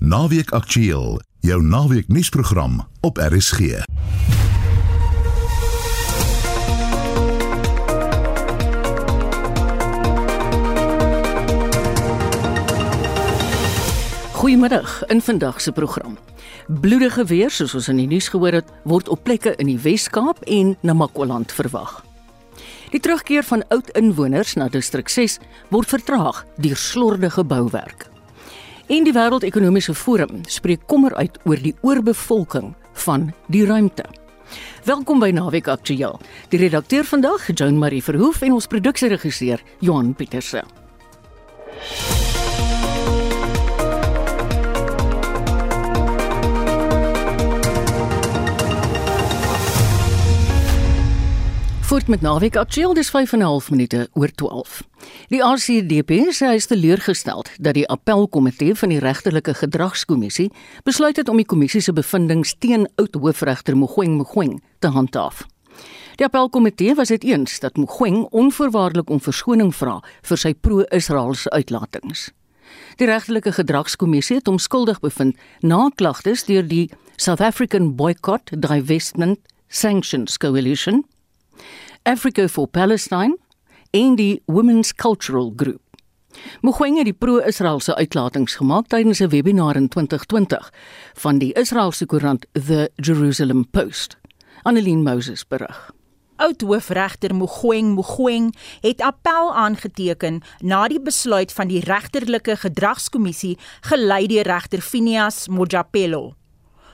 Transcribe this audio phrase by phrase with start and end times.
[0.00, 3.58] Naweek Aktueel, jou naweek nuusprogram op RSG.
[14.32, 16.18] Goeiemiddag in vandag se program.
[16.66, 20.40] Bloedige weer soos ons in die nuus gehoor het, word op plekke in die Wes-Kaap
[20.40, 22.04] en Namakwaland verwag.
[22.90, 25.36] Die terugkeer van oud inwoners na distrik 6
[25.68, 28.08] word vertraag deur slordige bouwerk.
[28.90, 32.72] En die Wêreldekonomiese Forum spreek kommer uit oor die oorbevolking
[33.04, 34.02] van die ruimte.
[34.82, 36.18] Welkom by Naweek Aktueel.
[36.50, 40.64] Die redakteur vandag, Joan Marie Verhoef en ons produksieregisseur, Johan Pieterse.
[51.90, 54.82] Voort met naweek aktueel dis 5 en 'n half minute oor 12.
[55.28, 61.28] Die RCDP sê hy is teleurgestel dat die appelkomitee van die regterlike gedragskommissie besluit het
[61.28, 65.46] om die kommissie se bevindinge teen oud hoofregter Mogoeng Mogoeng te handhaaf.
[66.14, 72.30] Die appelkomitee was dit eens dat Mogoeng onvoorwaardelik om verskoning vra vir sy pro-Israeliese uitlatings.
[72.96, 79.38] Die regterlike gedragskommissie het hom skuldig bevind na klagtes deur die South African Boycott, Divestment,
[79.68, 81.04] Sanctions Coalition
[82.02, 83.38] Africa for Palestine
[83.90, 85.80] en die Women's Cultural Group.
[86.60, 90.72] Mogoeng het die pro-Israeliese uitlatings gemaak tydens 'n webinar in 2020
[91.14, 94.16] van die Israeliese koerant The Jerusalem Post.
[94.62, 95.90] Annelien Moses berig.
[96.36, 104.46] Oud-hoofregter Mogoeng Mogoeng het appel aangeteken na die besluit van die regterlike gedragskommissie gelei deur
[104.46, 106.39] regter Phineas Mojapelo.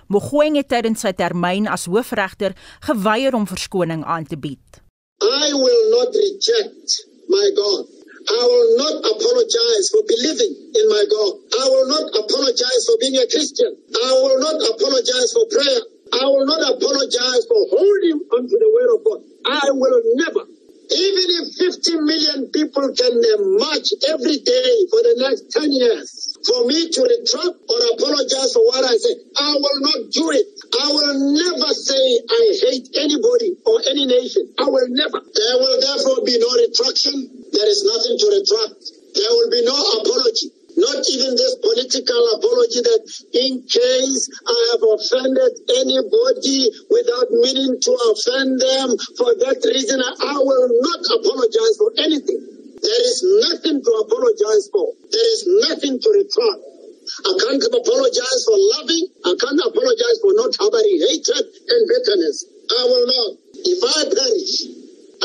[0.08, 2.54] Mogoeng het tydens sy termyn as hoofregter
[2.86, 4.82] geweier om verskoning aan te bied.
[5.22, 7.86] I will not reject my God.
[8.26, 11.32] I will not apologize for believing in my God.
[11.62, 13.70] I will not apologize for being a Christian.
[14.02, 15.82] I will not apologize for prayer.
[16.12, 19.20] I will not apologize for holding onto the word of God.
[19.46, 20.42] I will never
[20.92, 26.08] even if 50 million people can uh, march every day for the next 10 years,
[26.46, 30.46] for me to retract or apologize for what I say, I will not do it.
[30.82, 34.46] I will never say I hate anybody or any nation.
[34.58, 35.18] I will never.
[35.22, 37.14] There will therefore be no retraction.
[37.52, 38.80] There is nothing to retract.
[39.14, 40.55] There will be no apology.
[40.76, 47.92] Not even this political apology that in case I have offended anybody without meaning to
[48.12, 52.40] offend them, for that reason I will not apologize for anything.
[52.76, 54.92] There is nothing to apologize for.
[55.08, 56.62] There is nothing to retract.
[57.24, 59.04] I can't apologize for loving.
[59.24, 62.44] I can't apologize for not harboring hatred and bitterness.
[62.68, 63.30] I will not.
[63.64, 64.54] If I perish,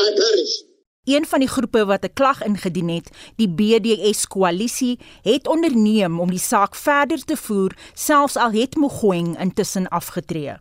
[0.00, 0.71] I perish.
[1.02, 6.30] Een van die groepe wat 'n klag ingedien het, die BDS koalisie, het onderneem om
[6.30, 10.56] die saak verder te voer, selfs al het Mogoeng intussen afgetree.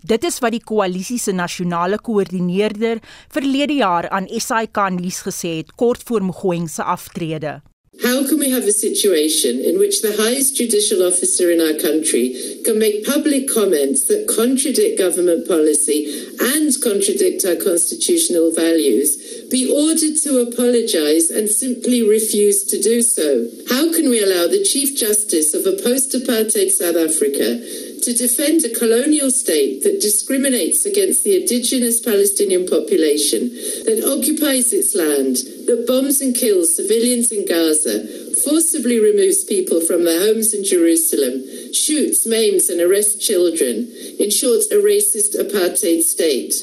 [0.00, 2.98] Dit is wat die koalisie se nasionale koördineerder
[3.28, 7.62] verlede jaar aan SAK nuus gesê het kort voor Mogoeng se aftrede.
[8.00, 12.32] How can we have a situation in which the highest judicial officer in our country
[12.64, 16.08] can make public comments that contradict government policy
[16.40, 23.44] and contradict our constitutional values, be ordered to apologise and simply refuse to do so?
[23.68, 27.60] How can we allow the Chief Justice of a post apartheid South Africa
[28.02, 33.48] to defend a colonial state that discriminates against the indigenous Palestinian population,
[33.86, 35.36] that occupies its land,
[35.66, 38.04] that bombs and kills civilians in Gaza,
[38.44, 41.42] forcibly removes people from their homes in Jerusalem,
[41.72, 43.88] shoots, maims, and arrests children,
[44.18, 46.54] in short, a racist apartheid state.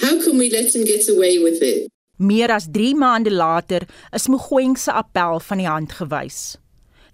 [0.00, 1.88] How can we let him get away with it?
[2.18, 6.56] Meer as 3 maande later is Mogoeng se appel van die hand gewys.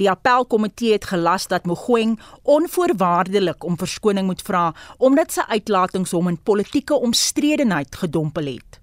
[0.02, 6.30] Die appelkomitee het gelas dat Mogoeng onvoorwaardelik om verskoning moet vra omdat sy uitlatings hom
[6.32, 8.80] in politieke omstredenheid gedompel het.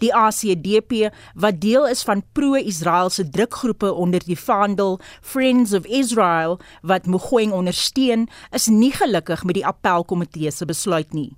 [0.00, 7.06] Die ACDP, wat deel is van pro-Israeliese drukgroepe onder die vaandel Friends of Israel wat
[7.06, 11.34] Mogoeng ondersteun, is nie gelukkig met die appelkomitee se besluit nie.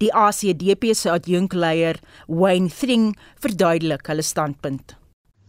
[0.00, 3.12] Die ACDP se adjunkleier, Wayne Thring,
[3.44, 4.99] verduidelik hulle standpunt.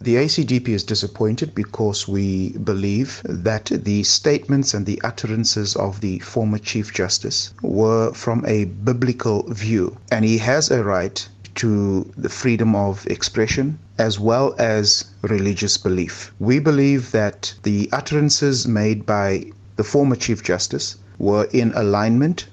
[0.03, 6.17] The ACDP is disappointed because we believe that the statements and the utterances of the
[6.17, 12.29] former Chief Justice were from a biblical view, and he has a right to the
[12.29, 16.33] freedom of expression as well as religious belief.
[16.39, 22.47] We believe that the utterances made by the former Chief Justice were in alignment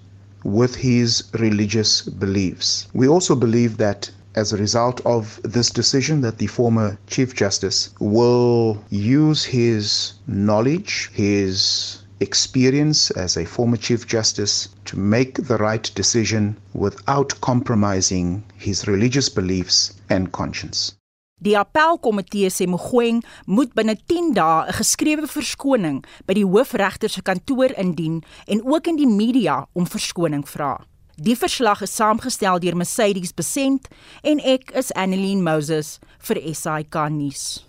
[0.44, 2.88] with his religious beliefs.
[2.92, 7.90] We also believe that as a result of this decision that the former Chief Justice
[7.98, 15.90] will use his knowledge, his experience as a former Chief Justice to make the right
[15.94, 20.94] decision without compromising his religious beliefs and conscience.
[21.40, 27.22] Die appelkomitee sê Mogoeng moet binne 10 dae 'n geskrewe verskoning by die hoofregter se
[27.22, 30.82] kantoor indien en ook in die media om verskoning vra.
[31.18, 33.88] Die verslag is saamgestel deur Mercedes Besent
[34.22, 35.96] en ek is Annelien Moses
[36.28, 37.64] vir SAK nuus.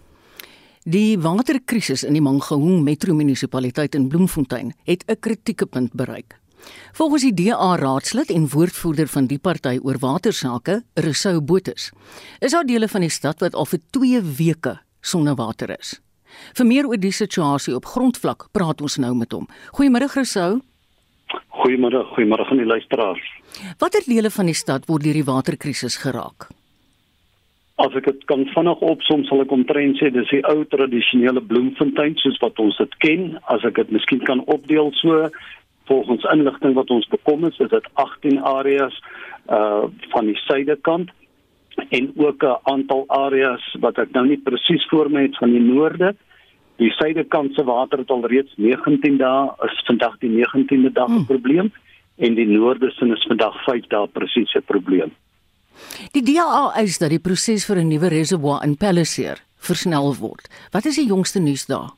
[0.86, 6.38] Die waterkrisis in die Mangaung Metro munisipaliteit in Bloemfontein het 'n kritieke punt bereik.
[6.94, 11.92] Volgens die DA raadslid en woordvoerder van die party oor watersake, Rousseau Botus,
[12.40, 16.00] is daar dele van die stad wat al vir 2 weke sonder water is.
[16.54, 19.48] Vir meer oor die situasie op grondvlak, praat ons nou met hom.
[19.72, 20.62] Goeiemôre Rousseau.
[21.60, 23.26] Goeiemôre, goeiemôre aan die luisteraars.
[23.82, 26.48] Watter dele van die stad word deur die waterkrisis geraak?
[27.80, 32.18] As ek dit kan vinnig opsom, sal ek omtrent sê dis die ou tradisionele Bloemfontein
[32.20, 33.30] soos wat ons dit ken.
[33.52, 35.30] As ek dit miskien kan opdeel so,
[35.88, 39.00] volgens inligting wat ons bekom het, is dit 18 areas
[39.50, 41.10] uh van die suidekant
[41.90, 45.64] en ook 'n aantal areas wat ek nou nie presies voor my het van die
[45.64, 46.16] noorde.
[46.80, 51.12] Die suidekant se water het al reeds 19 dae, is vandag die 19de dag 'n
[51.12, 51.26] hmm.
[51.26, 51.72] probleem
[52.18, 55.12] en die noorde se is vandag 5 dae presies 'n probleem.
[56.12, 60.48] Die DA eis dat die proses vir 'n nuwe reservoir in Palliser versnel word.
[60.72, 61.92] Wat is die jongste nuus daar?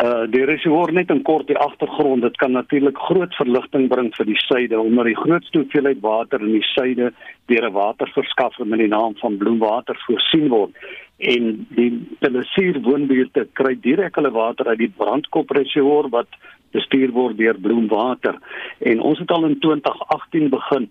[0.00, 4.24] Uh die reservoir net in kort die agtergrond, dit kan natuurlik groot verligting bring vir
[4.24, 7.10] die suide omdat die grootste hoeveelheid water in die suide
[7.52, 10.72] deur 'n waterverskaffer met die naam van Bloemwater voorsien word.
[11.18, 16.28] En die Palliser woonbuurte kry direk hulle water uit die Brandkop reservoir wat
[16.72, 18.38] bestuur word deur Bloemwater.
[18.80, 20.88] En ons het al in 2018 begin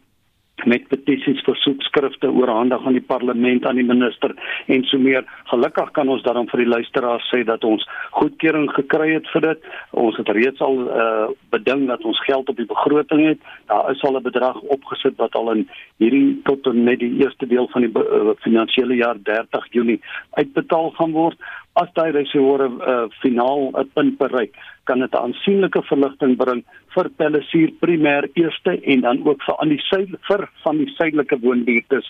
[0.65, 4.35] met petisies versoekskrifte oorhandig aan die parlement aan die minister
[4.67, 5.25] en so meer.
[5.51, 7.87] Gelukkig kan ons daarom vir die luisteraars sê dat ons
[8.17, 9.69] goedkeuring gekry het vir dit.
[9.91, 13.39] Ons het reeds al uh, beding dat ons geld op die begroting het.
[13.71, 15.67] Daar is al 'n bedrag opgesit wat al in
[15.97, 19.99] hierdie tot en met die eerste deel van die uh, finansiële jaar 30 Junie
[20.31, 21.37] uitbetaal gaan word.
[21.73, 26.63] As daai reservoir uh, finaal 'n punt bereik, kan dit 'n aansienlike verligting bring
[26.93, 31.39] vir Palisier primêr eerste en dan ook vir aan die suid vir van die suidelike
[31.39, 32.01] woonbuurte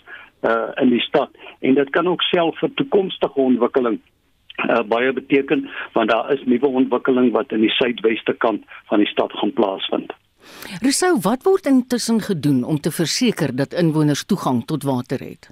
[0.42, 1.30] uh in die stad
[1.60, 4.00] en dit kan ook self vir toekomstige ontwikkeling
[4.68, 9.08] uh baie beteken want daar is nuwe ontwikkeling wat in die suidweste kant van die
[9.08, 10.12] stad gaan plaasvind.
[10.82, 15.50] Rousseau, wat word intussen gedoen om te verseker dat inwoners toegang tot water het?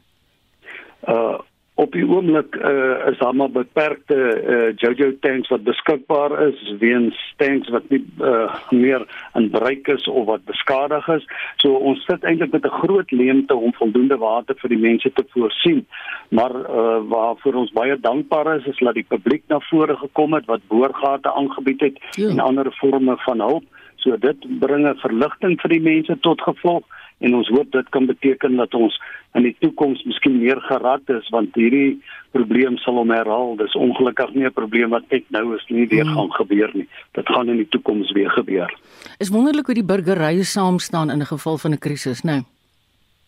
[1.06, 1.38] Uh
[1.80, 7.16] op die oomblik uh, is daar maar beperkte uh, JoJo tanks wat beskikbaar is weens
[7.40, 9.06] tanks wat nie uh, meer
[9.38, 11.24] in bereik is of wat beskadig is.
[11.62, 15.24] So ons sit eintlik met 'n groot leemte om voldoende water vir die mense te
[15.32, 15.86] voorsien.
[16.28, 20.46] Maar uh, waarvoor ons baie dankbaar is is dat die publiek na vore gekom het
[20.46, 22.28] wat boorgate aangebied het ja.
[22.28, 23.64] en ander forme van hulp.
[23.96, 26.84] So dit bring 'n verligting vir die mense tot gevolg
[27.20, 28.96] en ons hoop dit kan beteken dat ons
[29.38, 32.00] in die toekoms miskien meer gerad is want hierdie
[32.34, 33.56] probleem sal hom herhaal.
[33.56, 36.14] Dis ongelukkig nie 'n probleem wat net nou is nie, weer hmm.
[36.14, 36.88] gaan gebeur nie.
[37.12, 38.70] Dit gaan in die toekoms weer gebeur.
[39.18, 42.30] Is wonderlik hoe die burgerye saam staan in 'n geval van 'n krisis, né?
[42.30, 42.42] Nou.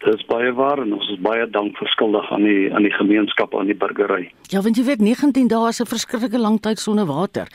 [0.03, 3.69] Dit is baie waar en ons is baie dankverskuldig aan die aan die gemeenskap aan
[3.71, 4.33] die burgery.
[4.51, 7.47] Ja, want jy weet 19 dae is 'n verskriklike lang tyd sonder water.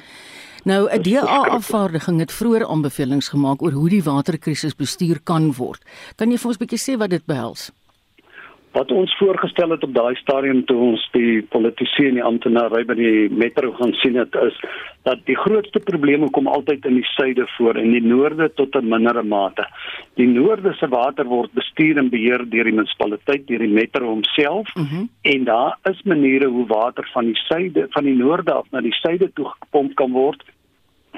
[0.68, 5.81] Nou 'n DA-afvaardiging het vroeër aanbevelings gemaak oor hoe die waterkrisis bestuur kan word.
[6.16, 7.71] Kan jy vir ons 'n bietjie sê wat dit behels?
[8.71, 12.94] Wat ons voorgestel het op daai stadium toe ons die politici en die amptenare by
[12.94, 14.59] die metro gaan sien het is
[15.04, 18.90] dat die grootste probleme kom altyd in die suide voor en die noorde tot 'n
[18.90, 19.66] mindere mate.
[20.16, 24.76] Die noorde se water word bestuur en beheer deur die munisipaliteit, deur die metro homself
[24.76, 25.09] mm -hmm.
[25.21, 28.94] en daar is maniere hoe water van die suide van die noorde af na die
[28.94, 30.44] suide toe gepomp kan word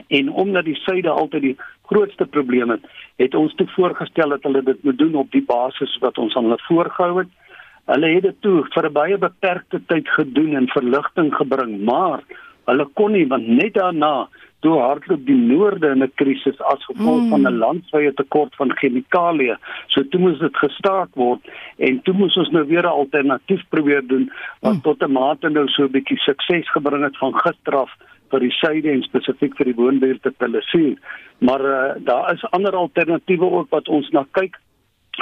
[0.09, 1.57] en omdat die suide altyd die
[1.89, 2.85] grootste probleem het,
[3.21, 6.49] het ons toe voorgestel dat hulle dit moet doen op die basis wat ons aan
[6.49, 7.31] hulle voorgehou het.
[7.89, 12.21] Hulle het dit toe vir 'n baie beperkte tyd gedoen en verligting gebring, maar
[12.65, 17.21] hulle kon nie want net daarna toe hardloop die noorde in 'n krisis as gevolg
[17.21, 17.29] mm.
[17.29, 19.55] van 'n landwyse tekort van chemikalieë.
[19.87, 21.41] So toe moes dit gestaak word
[21.77, 24.81] en toe moes ons nou weer 'n alternatief probeer doen wat mm.
[24.81, 27.91] tot 'n mate nou so 'n bietjie sukses gebring het van gister af
[28.31, 30.97] vir die suide en spesifiek vir die woonbuurte Palisier.
[31.39, 34.59] Maar uh, daar is ander alternatiewe ook wat ons na kyk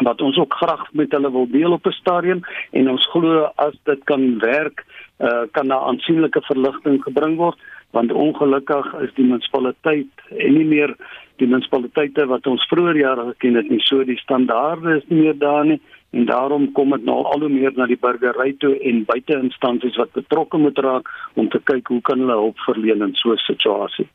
[0.06, 2.42] wat ons ook graag met hulle wil deel op 'n stadium.
[2.72, 4.86] En ons glo as dit kan werk,
[5.20, 7.58] uh, kan daar aansienlike verligting gebring word
[7.92, 10.96] want ongelukkig is die munisipaliteit en nie meer
[11.42, 13.80] die munisipaliteite wat ons vroeër jare geken het nie.
[13.80, 15.80] So die standaarde is nie meer daar nie
[16.16, 20.14] en daarom kom dit nou al hoe meer na die burgery toe en buiteinstansies wat
[20.16, 24.08] betrokke moet raak om te kyk hoe kan hulle hulp verleen in so 'n situasie.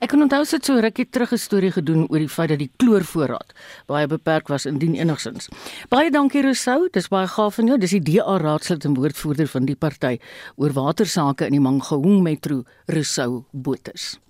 [0.00, 2.70] Ek kan onthou sit so rukkie terug 'n storie gedoen oor die feit dat die
[2.76, 3.52] kloorvoorraad
[3.86, 5.48] baie beperk was indien enigsins.
[5.88, 7.78] Baie dankie Rousseau, dis baie gaaf van jou.
[7.78, 10.18] Dis die DA raadslid en woordvoerder van die party
[10.56, 14.27] oor watersake in die Mangaung Metro, Rousseau Botus.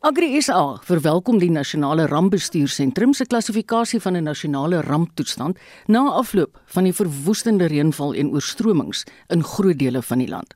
[0.00, 6.84] Agri SA verwelkom die nasionale rampbestuursentrum se klassifikasie van 'n nasionale ramptoestand na afloop van
[6.84, 10.54] die verwoestende reënval en oorstromings in groot dele van die land.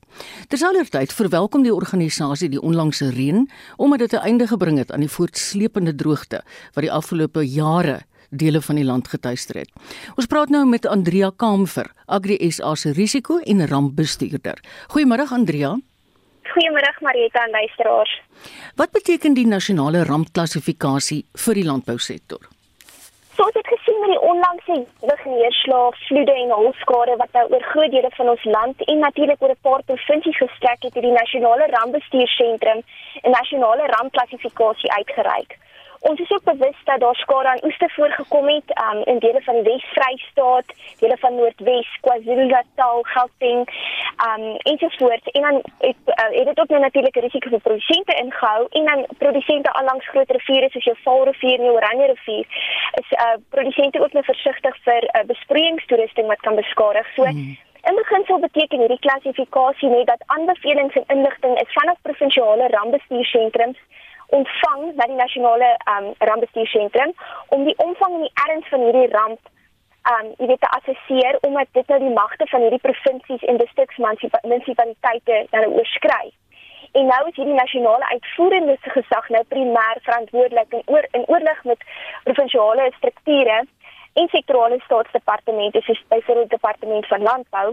[0.48, 5.12] Terselfdertyd verwelkom die organisasie die onlangse reën omdat dit 'n einde gebring het aan die
[5.12, 9.70] voortsleepende droogte wat die afgelope jare dele van die land getuister het.
[10.16, 14.58] Ons praat nou met Andrea Kamfer, Agri SA se risiko en rampbestuurder.
[14.88, 15.78] Goeiemôre Andrea.
[16.54, 18.12] Goeiemôre Marieta en luisteraars.
[18.76, 22.38] Wat beteken die nasionale rampklassifikasie vir die landbousektor?
[23.34, 24.76] So dit gesien met die onlangse
[25.24, 29.54] neerslag, vloede en hulpskade wat nou oor groot dele van ons land en natuurlik oor
[29.54, 32.80] 'n paar provinsies gestrek het, het die nasionale rampbestuursentrum
[33.22, 35.58] 'n nasionale rampklassifikasie uitgereik.
[36.08, 39.54] Ons is ook bewus dat daar skade aan oeste voorgekom het um, in dele van
[39.54, 40.68] die Wes-Vrystaat,
[40.98, 43.60] dele van Noordwes, KwaZulu-Natal, Gauteng,
[44.28, 45.26] um ensovoorts.
[45.36, 49.06] En dan het, uh, het dit ook nou natuurlik risiko vir produsente ingehou en dan
[49.18, 52.46] produsente allangs groot riviere soos jou Vaalrivier en die Oranje rivier
[53.00, 57.06] is uh produsente ook nou versigtig vir uh, besproeiingstoerusting wat kan beskadig.
[57.14, 57.56] So hmm.
[57.84, 63.78] In beginsel beteken hierdie klassifikasie net dat aanbevelings en inligting is vanaf provinsiale rampbestuursentrums
[64.38, 67.12] ontvang na die nasionale um, rampbestuursentrum
[67.56, 69.52] om die omvang en die erns van hierdie ramp
[70.12, 75.36] um jy weet te assesseer omdat dit nou die magte van hierdie provinsies en distriksmunisipaliteite
[75.52, 76.26] nou oorskry.
[76.94, 81.88] En nou is hierdie nasionale uitvoerende gesag nou primêr verantwoordelik in oor in oorleg met
[82.28, 83.58] provinsiale strukture
[84.20, 87.68] en sektorale staatsdepartemente soos byvoorbeeld departement van landbou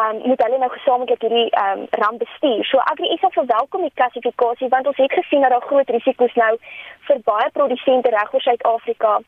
[0.00, 2.64] um moet hulle nou gesamentlik hierdie um ramp bestuur.
[2.64, 6.52] So Agri SA verwelkom die klassifikasie want ons het gesien dat daar groot risiko's nou
[7.08, 9.18] vir baie produsente reg oor Suid-Afrika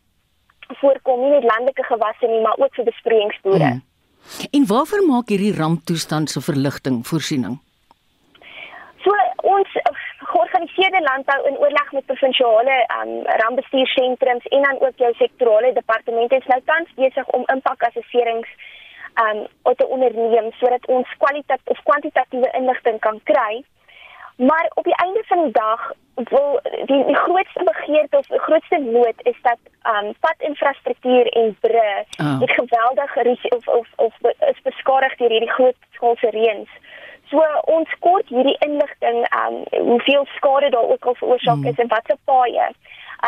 [0.81, 3.71] voorkom nie net landelike gewasse nie, maar ook vir besproeiingsboere.
[3.75, 3.83] Hmm.
[4.57, 7.59] En waarvoor maak hierdie ramptoestand se verligting voorsiening?
[9.05, 9.13] So
[9.55, 9.69] ons
[10.33, 13.11] georganiseerde landbou in oorleg met provinsiale um
[13.43, 18.49] rampbestuursentrums en dan ook jou sektorale departemente is nou tans besig om impakassesserings
[19.15, 23.65] um om te onderneem sodat ons kwaliteit of kwantitatiewe inligting kan kry.
[24.37, 28.79] Maar op die einde van die dag wil die, die grootste begeerte of die grootste
[28.79, 29.59] nood is dat
[29.95, 32.41] um padinfrastruktuur en bru oh.
[32.41, 33.17] het geweldig
[33.49, 36.69] of of of is beskadig deur hierdie groot skaalse reëns.
[37.31, 41.67] So ons kort hierdie inligting um hoeveel skade daar ook al veroorsaak mm.
[41.67, 42.69] is en watse paaie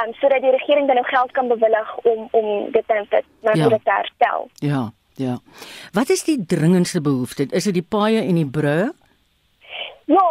[0.03, 3.07] um sodat die regering dan nou geld kan bewillig om om dit dan
[3.41, 3.69] nou ja.
[3.69, 4.49] te herstel.
[4.55, 4.91] Ja.
[5.17, 5.39] Ja.
[5.93, 7.47] Wat is die dringendste behoefte?
[7.51, 8.93] Is dit die paaie en die brûe?
[10.07, 10.23] Ja,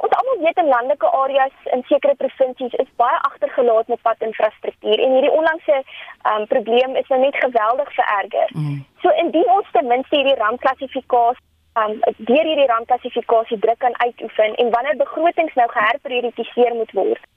[0.00, 5.12] ons almal weet in landelike areas in sekere provinsies is baie agtergelaat met padinfrastruktuur en
[5.16, 5.82] hierdie onlangse
[6.30, 8.54] um, probleem is nou net geweldig vererger.
[8.54, 8.78] Mm.
[9.02, 11.44] So indien ons ten minste hierdie rampklassifikasie
[11.82, 11.98] um,
[12.30, 17.28] deur hierdie rampklassifikasie druk kan uitoefen en wanneer begrotings nou geherprioritiseer moet word,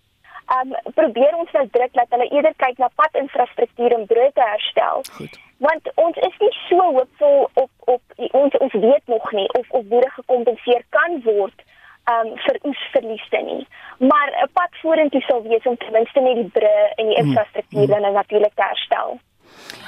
[0.55, 5.05] um, probeer ons nou druk dat hulle eerder kyk na padinfrastruktuur en brûe te herstel.
[5.17, 8.01] Goed want ons is nie so hoopvol op op
[8.38, 11.65] ons ons weet nog nie of of boere gekompenseer kan word
[12.13, 13.63] um vir oesverliese nie
[14.12, 17.27] maar 'n pad vorentoe sal wees om ten minste net die bru en die hmm.
[17.27, 18.13] infrastruktuur dan hmm.
[18.13, 19.19] natuurlik te herstel.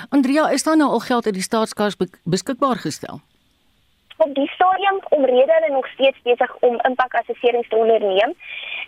[0.10, 3.22] Andrea, is daar nou al geld uit die staatskas beskikbaar gestel?
[4.18, 8.34] Op die stadium omrede hulle nog steeds besig om impakassesserings te onderneem,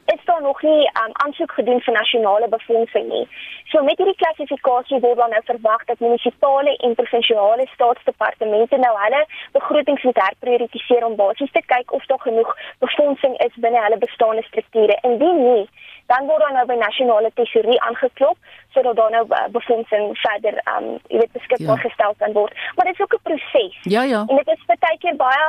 [0.06, 3.28] is daar nog nie um, aansoek gedoen vir nasionale befondsing nie.
[3.72, 9.26] So met hierdie klassifikasie word dan nou verwag dat munisipale en provinsiale staatsdepartemente nou hulle
[9.52, 14.44] begrotings moet herprioritiseer om basies te kyk of daar genoeg befondsing is binne hulle bestaande
[14.44, 15.00] strukture.
[15.02, 15.66] Indien nie,
[16.12, 18.38] dan word dan nou by nasionale tesourie aangeklop
[18.74, 21.88] sodat daar nou uh, befondsing verder um jy weet beskikbaar ja.
[21.88, 22.54] gestel kan word.
[22.76, 23.78] Maar dit is ook 'n proses.
[23.84, 24.26] Ja ja.
[24.28, 25.48] En dit is baie keer baie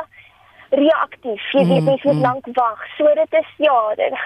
[0.69, 1.43] reaktief.
[1.51, 2.21] Jy weet mm, mens moet mm.
[2.21, 2.81] lank wag.
[2.97, 3.77] So dit is ja,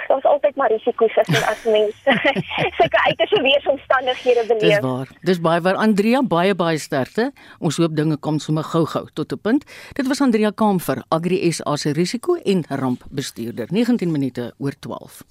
[0.07, 1.95] daar's altyd maar risiko's as jy as mens
[2.79, 4.79] sulke uiterste weeromstandighede beleef.
[4.79, 5.11] Dis waar.
[5.21, 7.31] Dis baie waar Andrea baie baie sterkte.
[7.59, 9.65] Ons hoop dinge kom sommer gou-gou tot 'n punt.
[9.93, 13.67] Dit was Andrea Kamfer, Agri SA se risiko en rampbestuurder.
[13.69, 15.23] 19 minute oor 12.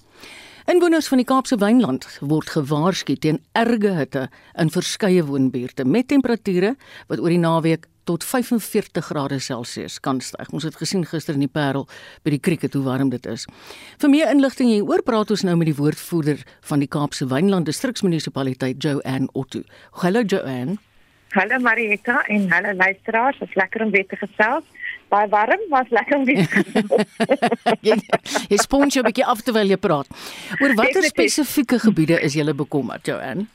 [0.71, 4.21] Inwoners van die Kaapse Wynland word gewaarsku teen erge hitte
[4.61, 6.69] in verskeie woonbuurte met temperature
[7.09, 10.53] wat oor die naweek tot 45 grade Celsius kan styg.
[10.55, 11.89] Ons het gesien gister in die Parel
[12.23, 13.43] by die krieket hoe warm dit is.
[13.99, 16.39] Vir meer inligting hieroor praat ons nou met die woordvoerder
[16.71, 19.65] van die Kaapse Wynland distriksmunisipaliteit Joanne Otto.
[19.99, 20.77] Hallo Joanne.
[21.35, 24.63] Hallo Marieta en hallo luisteraars, dit is lekker om weer te gesels.
[25.11, 26.47] Baie warm, maar lekker om weer.
[28.51, 30.07] jy spons jou 'n bietjie af terwyl jy praat.
[30.61, 33.49] Oor watter spesifieke gebiede is jy bekommerd, Joanne?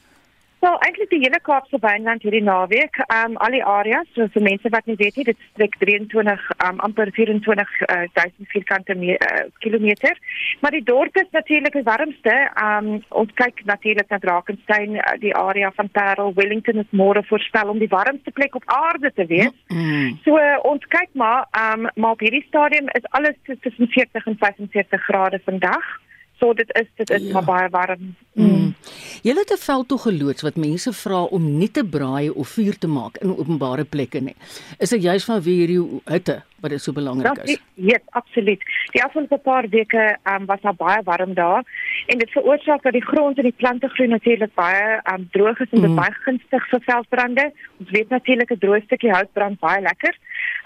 [0.64, 4.44] So eintlik die hele Kaapse Wynland hierdie naweek, ehm um, al die areas, so vir
[4.46, 10.16] mense wat nie weet nie, dit strek 23 um, amper 24000 uh, vierkante uh, kilometer.
[10.64, 12.36] Maar die dorp is natuurlik die warmste.
[12.46, 17.22] Ehm um, ons kyk natuurlik na Drakensberg, uh, die area van Parel, Wellington is môre
[17.28, 19.52] voorspel om die warmste plek op aarde te wees.
[19.68, 20.16] Mm.
[20.25, 24.26] So uh, ons kyk maar, ehm um, maar op hierdie stadium is alles tussen 40
[24.32, 25.94] en 45 grade vandag.
[26.38, 27.33] So dit is dit is ja.
[27.33, 28.14] maar baie warm.
[28.33, 28.45] Mm.
[28.45, 28.75] Mm.
[29.23, 32.78] Jy het 'n veld toe geloods wat mense vra om nie te braai of vuur
[32.78, 34.37] te maak in openbare plekke nie.
[34.78, 37.58] Is dit juist van wie hierdie hitte wat dit so belangrik is?
[37.75, 38.62] Ja, absoluut.
[38.92, 41.64] Die afgelope paar weke um, was daar baie warm daar
[42.06, 45.70] en dit veroorsaak dat die grond en die plante groei natuurlik baie um, droog is
[45.70, 46.00] en dit mm.
[46.00, 47.50] baie gunstig vir veldbrande.
[47.78, 50.14] Ons weet natuurlik 'n droë stukkie hout brand baie lekker.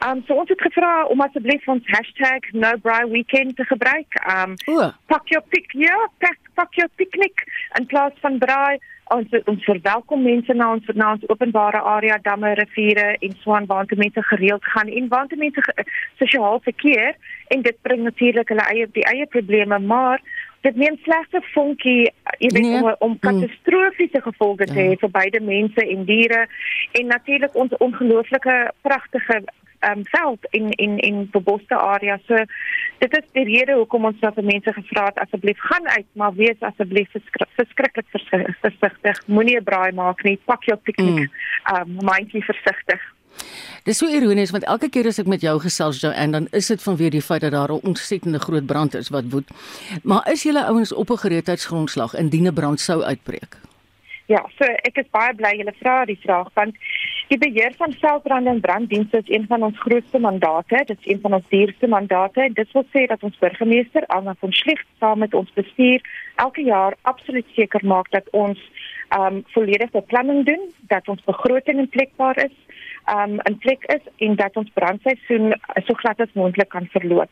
[0.07, 1.85] Um so ons het gevra om asseblief ons
[2.53, 4.11] #nobraaiweekend te gebruik.
[4.37, 4.55] Um
[5.07, 7.45] pak jou pik, ja, pak, pak jou piknik
[7.79, 8.79] in plaas van braai.
[9.11, 13.89] Ons ons verwelkom mense na ons na ons openbare area, damme, riviere en swaan waar
[13.97, 15.65] mense gereeld gaan en waar mense
[16.19, 17.17] sosiaal verkeer
[17.49, 20.23] en dit bring natuurlik hulle eie die eie probleme, maar
[20.61, 22.83] dit neem slegte vonkie jy weet nee.
[22.83, 23.21] om, om mm.
[23.25, 24.91] katastrofiese gevolge te ja.
[24.91, 26.45] hê vir beide mense en diere
[27.01, 29.41] en natuurlik ons ongelooflike pragtige
[29.89, 32.21] um, veld in in in beboste areas.
[32.27, 32.45] So
[32.99, 36.61] dit is die rede hoekom ons dat mense gevra het asseblief gaan uit, maar wees
[36.61, 37.09] asseblief
[37.57, 38.07] verskriklik
[38.61, 39.23] versigtig.
[39.27, 40.39] Moenie 'n braai maak nie.
[40.45, 41.29] Pak jou piknik.
[41.29, 41.77] Mm.
[41.77, 43.01] Um mindjie versigtig.
[43.85, 46.67] Dis so ironies want elke keer as ek met jou gesels jou en dan is
[46.67, 49.49] dit vanweer die feit dat daar 'n ontsettende groot brand is wat woed.
[50.03, 53.70] Maar is julle ouens op 'n gereedheidsgrondslag indien 'n brand sou uitbreek?
[54.31, 56.77] Ja, so ek is baie bly julle vra die vraag want
[57.31, 60.83] Die beheer van veldbrande en branddienste is een van ons grootste mandate.
[60.87, 62.51] Dit is een van ons duurste mandate.
[62.53, 66.03] Dit wil sê dat ons burgemeester Anna van Schlicht saam met ons bestuur
[66.35, 68.59] elke jaar absoluut seker maak dat ons
[69.09, 72.57] ehm um, volledige beplanning doen, dat ons begroting in plekbaar is,
[73.05, 75.55] ehm um, in plek is en dat ons brandseisoen
[75.87, 77.31] so glad as moontlik kan verloop.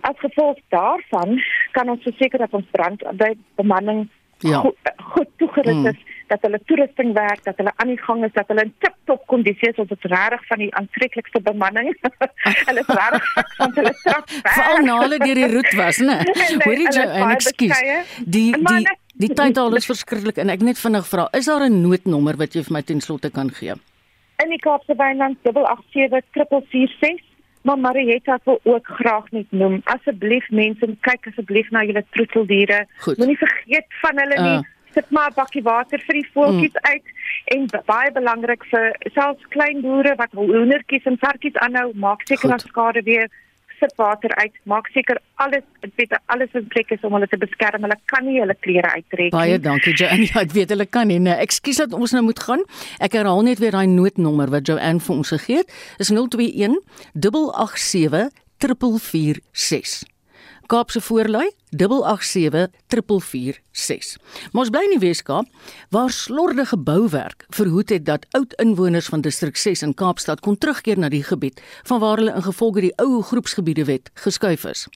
[0.00, 4.58] As gevolg daarvan kan ons verseker dat ons brandbemanning ja.
[4.58, 5.86] goed, goed toegerus mm.
[5.86, 9.24] is dat hulle toerusting werk, dat hulle aan die gang is, dat hulle in tip-top
[9.30, 11.90] kondisie is, ons het regtig van die aantreklikste bemanning.
[12.68, 14.36] hulle is regtig van hulle straf.
[14.48, 16.18] Veral na hulle deur die roet was, né?
[16.66, 17.82] Hoorie jy, en ekskuus.
[18.24, 18.84] Die die
[19.22, 22.64] die tyd is verskriklik en ek net vinnig vra, is daar 'n noodnommer wat jy
[22.68, 23.76] vir my ten slotte kan gee?
[24.42, 27.30] In die Kaapse Wynland 887 446
[27.62, 29.80] Maar Marietta wil ook graag net noem.
[29.84, 32.86] Asseblief mense, kyk asseblief na julle troeteldiere.
[33.06, 34.56] Moenie vergeet van hulle nie.
[34.58, 34.70] Uh.
[34.94, 36.90] Sit maar 'n bakkie water vir die voeltjies mm.
[36.92, 37.06] uit
[37.54, 42.60] en baie belangrik vir selfs klein boere wat hoendertjies en varkies aanhou, maak seker dat
[42.60, 43.28] skade weer
[43.82, 45.64] sit water uit, maak seker alles
[45.98, 47.82] weet alles in plek is om hulle te beskerm.
[47.82, 49.34] Hulle kan nie hulle klere uittrek nie.
[49.34, 50.28] Baie dankie Joanne.
[50.32, 51.18] Ja, ek weet hulle kan nie.
[51.22, 52.62] Nee, ekskuus dat ons nou moet gaan.
[53.02, 55.74] Ek herhaal net weer daai noodnommer wat Joanne vir ons gegee het.
[56.02, 56.78] Is 021
[57.18, 58.30] 887
[58.62, 60.06] 4446.
[60.70, 61.02] Kaapse
[61.78, 64.18] voorlui 887446.
[64.52, 65.46] Ons bly in die Weskaap
[65.90, 70.98] waar slordige bouwerk verhoed het dat oud inwoners van distrik 6 in Kaapstad kon terugkeer
[70.98, 74.88] na die gebied vanwaar hulle ingevolge die ou groepsgebiede wet geskuif is.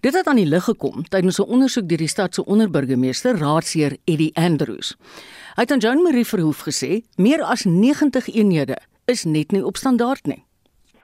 [0.00, 3.96] Dit het aan die lig gekom tydens 'n ondersoek deur die stad se onderburgemeester Raadsheer
[4.04, 4.96] Eddie Andrews.
[5.54, 9.76] Hy het aan Joan Marie Verhoef gesê meer as 90 eenhede is net nie op
[9.76, 10.44] standaard nie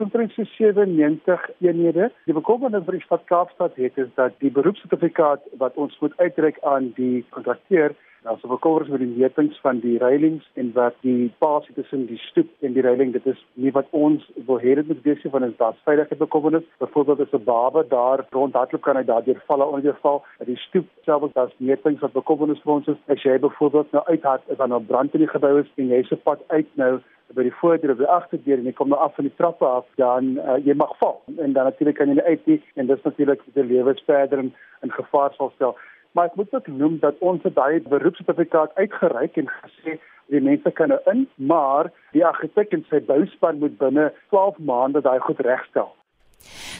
[0.01, 2.11] omtrent so 97 eenhede.
[2.27, 6.61] Die bekommernis vir die stad Kaapstad het is dat die beroepsertifikaat wat ons moet uitreik
[6.63, 11.31] aan die kontrakteur Nou so bekommers met die metings van die reilings en wat die
[11.41, 14.89] pasie tussen die stoep en die reiling dit is nie wat ons wil hê dit
[14.91, 16.67] moet wees van ons daar veiligheid bekommernis.
[16.85, 20.23] Byvoorbeeld as 'n baba daar rondhardloop kan hy daardeur val onder die val.
[20.39, 23.01] Dat die stoep selfs as metings wat bekommernis vir ons is.
[23.09, 26.03] As jy byvoorbeeld nou uithard is dan 'n brand in die gebou is en jy
[26.03, 27.01] se pad uit nou
[27.35, 29.87] by die voordeur of die agterdeur en jy kom nou af van die trappe af
[29.97, 31.23] dan uh, jy mag val.
[31.39, 34.53] En dan natuurlik kan jy uit nie en dis natuurlik die lewe verder in,
[34.83, 35.77] in gevaar sal stel
[36.13, 39.99] maar ek moet ook noem dat ons daai beroepsertifikaat uitgereik en gesê
[40.31, 45.03] die mense kan nou in, maar die argitek en sy bouspan moet binne 12 maande
[45.03, 45.91] daai goed regstel.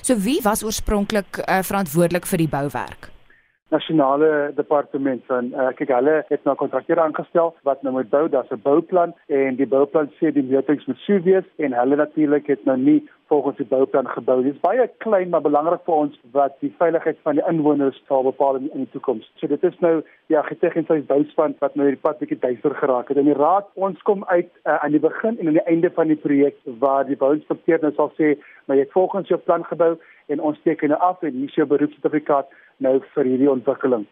[0.03, 3.11] So wie was oorspronklik uh, verantwoordelik vir die bouwerk?
[3.71, 8.51] Nasionale departement van uh, kyk hulle het nou kontrakteur aangestel wat nou moet bou, daar's
[8.51, 12.65] 'n bouplan en die bouplan sê die metings moet sou wees en hulle natuurlik het
[12.65, 14.43] nou nie volgens die bouplan gebou.
[14.43, 18.27] Dit is baie klein maar belangrik vir ons wat die veiligheid van die inwoners sal
[18.27, 19.31] bepaal in, in die toekoms.
[19.39, 22.75] So dit is nou die argitek en sy bouspan wat nou hierdie pad bietjie duister
[22.75, 23.21] geraak het.
[23.23, 26.11] En die raad ons kom uit uh, aan die begin en aan die einde van
[26.11, 28.35] die projek waar die bouinspekteur nou sal sê,
[28.67, 29.95] maar jy het volgens jou plan gebou
[30.27, 32.51] en ons teken nou af en hier is jou beroepsertifikaat
[32.85, 34.07] nou vir hierdie ontwikkeling.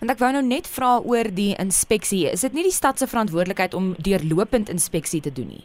[0.00, 2.24] Want ek wou nou net vra oor die inspeksie.
[2.30, 5.64] Is dit nie die stad se verantwoordelikheid om deurlopend inspeksie te doen nie?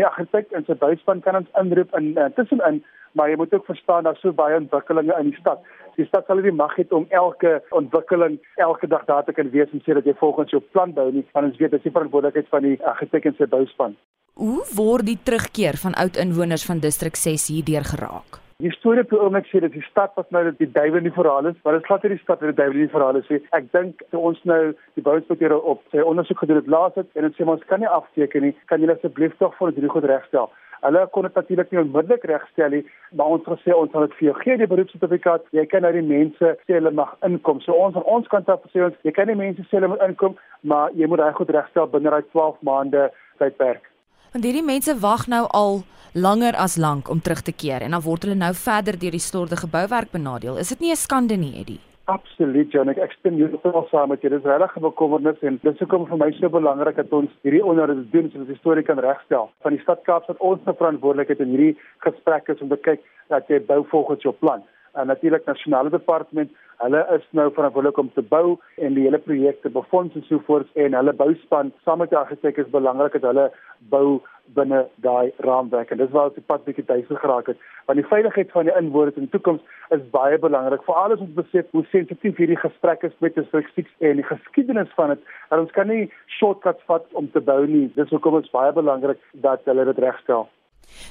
[0.00, 2.80] Ja, argitek en sy bouwspan kan ons inroep in uh, tussenin,
[3.14, 5.62] maar jy moet ook verstaan daar's so baie ontwikkelinge in die stad.
[5.94, 9.70] Die stad sal nie mag hê om elke ontwikkeling elke dag daar te kan wees
[9.70, 11.94] en sê dat jy volgens jou plan bou nie, want ons weet dit is die
[11.94, 13.94] verantwoordelikheid van die argitek en sy bouwspan.
[14.34, 18.43] Hoe word die terugkeer van oud inwoners van distrik 6 hierdeur geraak?
[18.64, 21.08] Die storie op die oomblik sê dat die stad wat nou dat die duiwel in
[21.10, 23.18] die verhaal is, maar dit glad nie die stad wat die duiwel in die verhaal
[23.20, 23.40] is nie.
[23.58, 24.60] Ek dink toe ons nou
[24.96, 27.92] die bouinspekteur op sy ondersoek gedoen het laas het en dit sê ons kan nie
[27.98, 30.48] afteken nie, kan julle asseblief tog vir ons hierdie goed regstel.
[30.86, 32.82] Hulle kon dit natuurlik nie onmiddellik regstel nie,
[33.20, 35.48] maar ons gesê ons sal dit vir jou gee die beroepsertifikaat.
[35.60, 37.60] Jy kan nou die mense sê hulle mag inkom.
[37.68, 40.08] So ons aan ons kant af sê ons, jy kan nie mense sê hulle moet
[40.08, 43.10] inkom, maar jy moet reg goed regstel binne daai 12 maande
[43.42, 43.92] tydperk.
[44.34, 45.76] Want hierdie mense wag nou al
[46.18, 49.22] langer as lank om terug te keer en dan word hulle nou verder deur die
[49.22, 50.56] storde bouwerk benadeel.
[50.58, 51.78] Is dit nie 'n skande nie, Eddie?
[52.06, 52.88] Absoluut, Jan.
[52.88, 54.30] Ek stem heeltemal saam met jou.
[54.30, 58.10] Dis regtig 'n bekommernis en dis hoekom vir my so belangrik dat ons hierdie onderhoud
[58.10, 59.50] doen sodat die storie kan regstel.
[59.62, 63.60] Van die stad Kaapstad ons verantwoordelikheid in hierdie gesprek is om te kyk dat jy
[63.60, 64.62] bou volgens jou plan.
[64.94, 69.70] En natuurlik nasionale departement, hulle is nou verantwoordelik om te bou en die hele projekte
[69.70, 70.70] befonds en so voort.
[70.74, 73.48] En hulle bouspan saam met die argitek is belangrik dat hulle
[73.90, 74.20] bou
[74.58, 75.90] binne daai raamwerk.
[75.90, 77.68] En dis waar ons die pad bietjie duisel geraak het.
[77.88, 79.62] Want die veiligheid van die inwoners in die toekoms
[79.96, 83.90] is baie belangrik veral as ons besef hoe sensitief hierdie gesprek is met die spesifiek
[83.98, 85.30] en die geskiedenis van dit.
[85.50, 87.88] Dat ons kan nie shortcuts vat om te bou nie.
[87.98, 90.46] Dis hoekom dit baie belangrik dat hulle dit regstel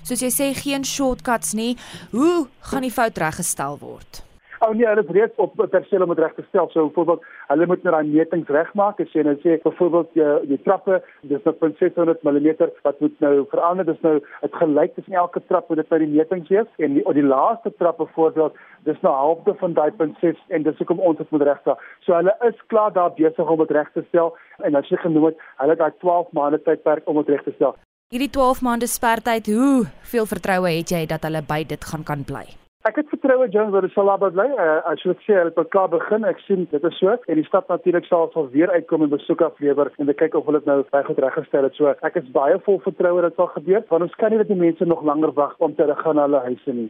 [0.03, 1.73] soos jy sê geen shortcuts nie
[2.11, 4.23] hoe gaan die fout reggestel word
[4.65, 6.69] Oh nee, hulle het reeds op perseel om dit reg te stel.
[6.71, 9.01] So byvoorbeeld, hulle moet nou daai metings regmaak.
[9.03, 13.33] As jy nou sê byvoorbeeld jy die trappe, dis op 600 mm wat moet nou
[13.51, 13.89] verander.
[13.91, 17.03] Dis nou dit gelyk tussen elke trap moet dit by die metings wees en die,
[17.19, 18.55] die laaste trap byvoorbeeld,
[18.87, 21.79] dis nou halfte van daai punt 6 en dis hoekom ons dit moet regstel.
[22.07, 24.31] So hulle is klaar daar besig om dit reg te stel
[24.63, 27.57] en as jy genoem het, hulle het daai 12 maande tydperk om dit reg te
[27.59, 27.75] stel.
[28.13, 32.21] Hierdie 12 maande spertyd, hoe veel vertroue het jy dat hulle by dit gaan kan
[32.21, 32.43] bly?
[32.85, 34.45] Ek het vertroue John dat dit sal daar bly.
[34.53, 37.47] Uh, as jy sê hulle het klaar begin, ek sien dit is so en die
[37.47, 40.77] stad natuurlik sal sal weer uitkom en besoek aflewer en kyk of hulle dit nou
[40.93, 41.73] baie goed reggestel het.
[41.81, 44.53] So ek is baie vol vertroue dat dit sal gebeur want ons kan nie dat
[44.53, 46.89] die mense nog langer wag om te gaan na hulle huise nie.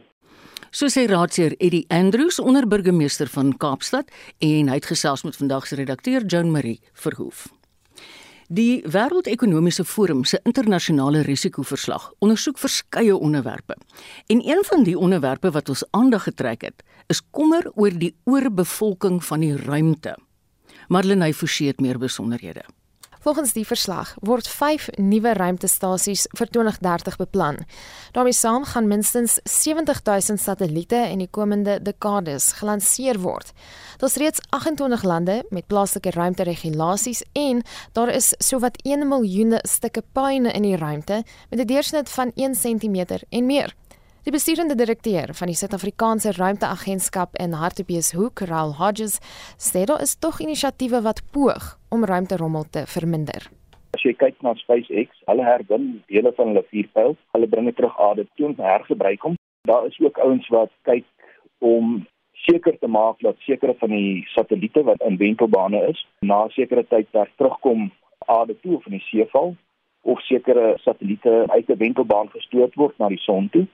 [0.76, 4.12] So sê raadsheer Eddie Andrews onder burgemeester van Kaapstad
[4.44, 7.46] en hy het gesels met vandag se redakteur Joan Marie Verhoef.
[8.54, 13.74] Die Wêreldekonomiese Forum se internasionale risikoverslag ondersoek verskeie onderwerpe.
[14.30, 19.18] En een van die onderwerpe wat ons aandag getrek het, is kommer oor die oorbevolking
[19.24, 20.14] van die ruimte.
[20.86, 22.62] Marlenae Forsie het meer besonderhede.
[23.24, 27.56] Volgens die verslag word 5 nuwe ruimtestasies vir 2030 beplan.
[28.12, 33.52] daarmee saam gaan minstens 70000 satelliete in die komende dekades gelanseer word.
[33.98, 40.52] Daar's reeds 28 lande met plaaslike ruimteregulasies en daar is sowat 1 miljoen stukke puine
[40.52, 43.74] in die ruimte met 'n deursnit van 1 cm en meer.
[44.24, 49.18] Die besturende direkteur van die Suid-Afrikaanse Ruimteagentskap in Hartbeespoort, Raul Hodges,
[49.60, 53.50] sê daar is tog inisiatiewe wat poog om ruimterommel te verminder.
[53.92, 58.00] As jy kyk na SpaceX, hulle herwin dele van hulle vuurpyl, hulle bring dit terug
[58.06, 59.36] aarde toe en hergebruik hom.
[59.68, 61.04] Daar is ook ouens wat kyk
[61.60, 62.00] om
[62.48, 66.88] seker te maak dat sekere van die satelliete wat in wentelbane is, na 'n sekere
[66.88, 67.90] tyd daar terugkom
[68.24, 69.52] aarde toe of in die see val
[70.00, 73.68] of sekere satelliete uit 'n wentelbaan gestoot word na die son toe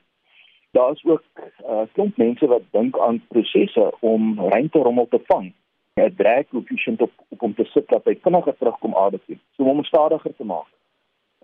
[0.71, 1.23] daar's ook
[1.67, 5.53] uh, klomp mense wat dink aan prosesse om ruimterommel te vang.
[5.95, 9.63] 'n drag coefficient op, op om te sit dat hy vinniger terugkom aarde toe, so
[9.63, 10.71] om hom stadiger te maak.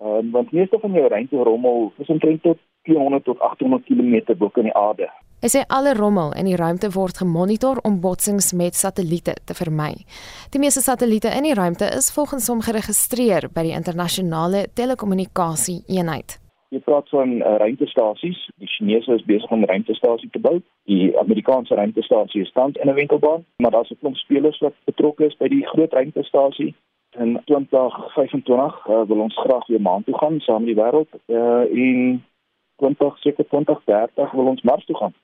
[0.01, 4.51] Ehm uh, want meeste van jou ruimterommel is omtrent tot 400 tot 800 km bo
[4.55, 5.11] in die aarde.
[5.41, 9.93] Hy sê alle rommel in die ruimte word gemonitor om botsings met satelliete te vermy.
[10.51, 16.39] Die meeste satelliete in die ruimte is volgens hom geregistreer by die internasionale telekommunikasie eenheid.
[16.69, 18.39] Jy praat van uh, ruimtestasies.
[18.59, 20.63] Die Chinese is besig om 'n ruimtestasie te bou.
[20.85, 25.25] Die Amerikaanse ruimtestasie is tans in 'n wentelbaan, maar daar's 'n klomp spelers wat betrokke
[25.25, 26.75] is by die groot ruimtestasie.
[27.19, 31.09] In 2025 uh, wil ons graag weer maan toe gaan saam met die wêreld.
[31.27, 32.25] Uh, in
[32.77, 35.15] 20 seker 2030 wil ons Mars toe gaan.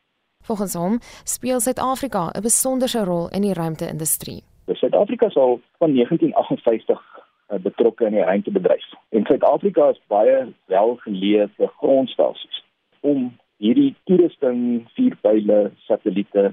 [0.44, 4.42] Volgens hom speel Suid-Afrika 'n besonderse rol in die ruimte-industrie.
[4.66, 7.22] Suid-Afrika is al van 1958 uh,
[7.58, 8.88] betrokke in die ruimtebedryf.
[9.10, 12.62] En Suid-Afrika is baie welgeleë vir grondstasies
[13.00, 16.52] om hierdie toerusting, vuurpyle, satelliete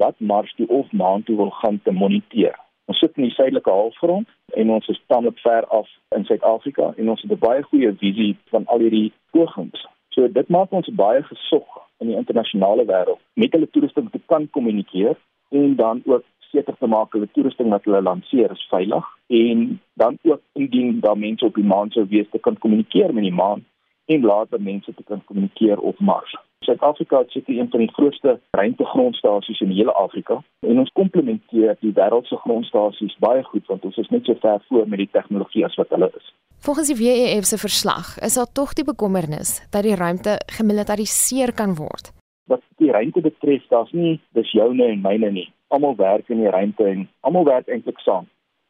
[0.00, 2.56] wat Mars toe of maan toe wil gaan te moniteer.
[2.90, 4.28] Ons sit in die suidelike halfrond
[4.58, 8.36] en ons is tamelik ver af in Suid-Afrika en ons het 'n baie goeie visie
[8.50, 9.86] van al hierdie pogings.
[10.08, 11.68] So dit maak ons baie gesog
[12.00, 15.16] in die internasionale wêreld met hulle toerusting te kan kommunikeer
[15.50, 19.08] en dan ook seker te maak die toerusting wat hulle lanseer is veilig
[19.42, 19.66] en
[20.00, 23.38] dan ook indien daar mense op die maan sou wees te kan kommunikeer met die
[23.42, 23.64] maan
[24.12, 26.34] en later mense te kan kommunikeer op Mars.
[26.62, 31.76] Suid-Afrika het seker een van die grootste ruimtegrondstasies in die hele Afrika en ons komplementeer
[31.80, 35.10] die wêreld se grondstasies baie goed want ons is net so ver voor met die
[35.12, 36.32] tegnologie as wat hulle is.
[36.62, 41.74] Volgens die WEF se verslag is daar tog die bekommernis dat die ruimte gemilitariseer kan
[41.74, 42.12] word.
[42.46, 45.48] Wat die ruimte betref, daar's nie dis joune en myne nie.
[45.72, 48.28] Almal werk in die ruimte en almal werk eintlik saam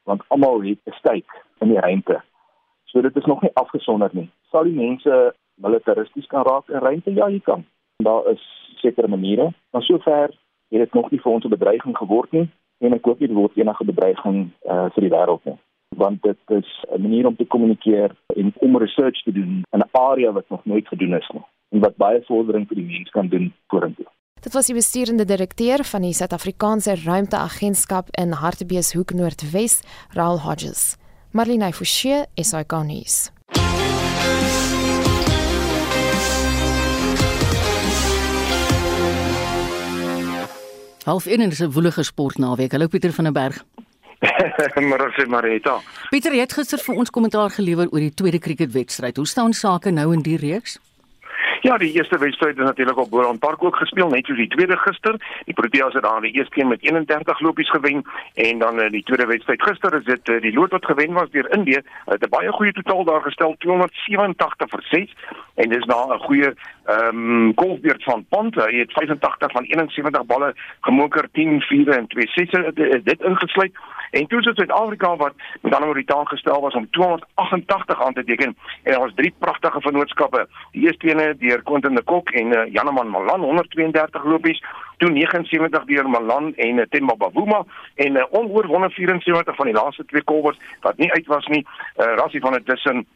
[0.08, 1.26] want almal het 'n steek
[1.60, 2.22] in die ruimte.
[2.84, 4.30] So dit is nog nie afgesonder nie.
[4.50, 7.14] Sal die mense militaristies kan raak in ruimte?
[7.14, 7.64] Ja, jy kan
[7.96, 8.42] daar is
[8.74, 10.30] sekere maniere, maar sover
[10.68, 13.36] het dit nog nie vir ons 'n bedreiging geword nie en ek hoop nie dit
[13.36, 15.58] word enige bedreiging uh, vir die wêreld nie
[15.96, 19.88] want dit is 'n manier om te kommunikeer en om research te doen in 'n
[19.90, 23.28] area wat nog nooit gedoen is nie en wat baie vordering vir die mens kan
[23.28, 24.06] doen vorentoe.
[24.42, 29.76] Dit was die besturende direkteur van die Suid-Afrikaanse Ruimteagentskap in Hartbeespoort Noordwes,
[30.18, 30.96] Raul Hodges.
[31.30, 33.30] Marlene Forsie, SAK nuus.
[41.04, 42.72] Half 1 is 'n woelige sportnaweek.
[42.72, 43.64] Hallo Pieter van der Berg.
[45.06, 45.80] as jy Marita.
[46.10, 49.16] Pieter, jy het gister vir ons kommentaar gelewer oor die tweede cricketwedstryd.
[49.16, 50.80] Hoe staan sake nou in die reeks?
[51.62, 54.76] Ja, die eerste wedstryd is natuurlik op Boland Park ook gespeel, net soos die tweede
[54.76, 55.14] gister.
[55.44, 58.02] Die Proteas het daar die eerste een met 31 lopies gewen
[58.34, 61.30] en dan uh, die tweede wedstryd gister is dit uh, die lood wat gewen was
[61.30, 61.78] deur Indië.
[62.04, 65.14] Hulle het 'n baie goeie totaal daar gestel, 287 vir 6
[65.54, 68.54] en dis na 'n goeie ehm um, golfbeurt van Pont.
[68.54, 73.72] Hy het 85 van 71 balle gemoker, 10 4 en 2 6 is dit ingesluit.
[74.10, 78.24] En toe het Suid-Afrika wat met ander woorde taal gestel was om 288 aan te
[78.24, 80.48] teken en daar was drie pragtige vennootskappe.
[80.70, 84.64] Die eerste ene deur Quentin de Kok en uh, Janeman Malan 132 lopies,
[84.96, 87.64] toe 79 deur Malan en uh, Themba Bavuma
[87.94, 91.66] en uh, onoorwonde 74 van die laaste twee kolwers wat nie uit was nie.
[91.96, 93.06] Uh, Rassie van der Dussen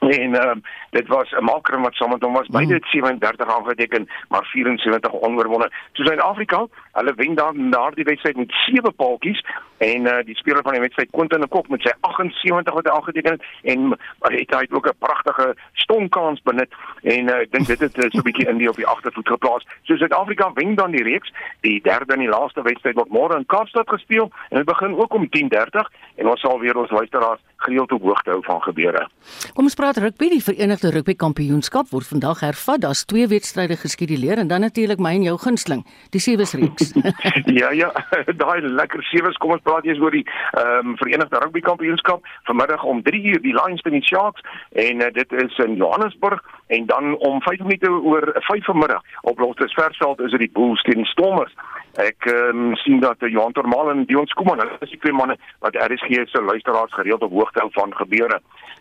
[0.00, 0.52] en uh,
[0.90, 5.70] dit was 'n maker wat saam met hom was beide 37 aangeteken maar 74 onverwonde.
[5.92, 9.42] So Suid-Afrika, hulle wen dan daardie wedstryd met sewe paaltjies
[9.80, 12.88] en uh, die speler van die wedstryd Quentin in die kop met sy 78 wat
[12.88, 13.86] hy aangeteken het en
[14.26, 16.72] hy het hy ook 'n pragtige stonkans benut
[17.02, 19.28] en uh, ek dink dit het uh, so 'n bietjie in die op die agtervoet
[19.28, 19.64] geplaas.
[19.88, 21.32] So Suid-Afrika wen dan die reeks.
[21.60, 25.14] Die derde en die laaste wedstryd word môre in Kaapstad gespeel en dit begin ook
[25.14, 29.08] om 10:30 en ons sal weer ons luisteraars gereeld op hoogte hou van gebeure.
[29.54, 30.28] Kom ons praat rugby.
[30.28, 32.80] Die Verenigde Rugby Kampioenskap word vandag hervat.
[32.80, 36.79] Daar's twee wedstryde geskeduleer en dan natuurlik my en jou gunsteling, die Sewes reeks.
[37.60, 37.90] ja ja,
[38.42, 39.38] daai lekker Sewes.
[39.42, 40.24] Kom ons praat eers oor die
[40.58, 45.10] ehm um, Verenigde Rugby Kampioenskap vanmiddag om 3:00 die Lions teen die Sharks en uh,
[45.12, 50.30] dit is in Johannesburg en dan om 5 minute oor 5 vanmiddag op Lottersversveld is
[50.30, 51.54] dit die Bulls teen die Stormers.
[51.98, 55.34] Ek um, sien dat uh, Johan Termal en Dion Skuman, hulle is die twee manne
[55.64, 58.38] wat RSG se luisteraars gereeld op hoogte hou van gebeure.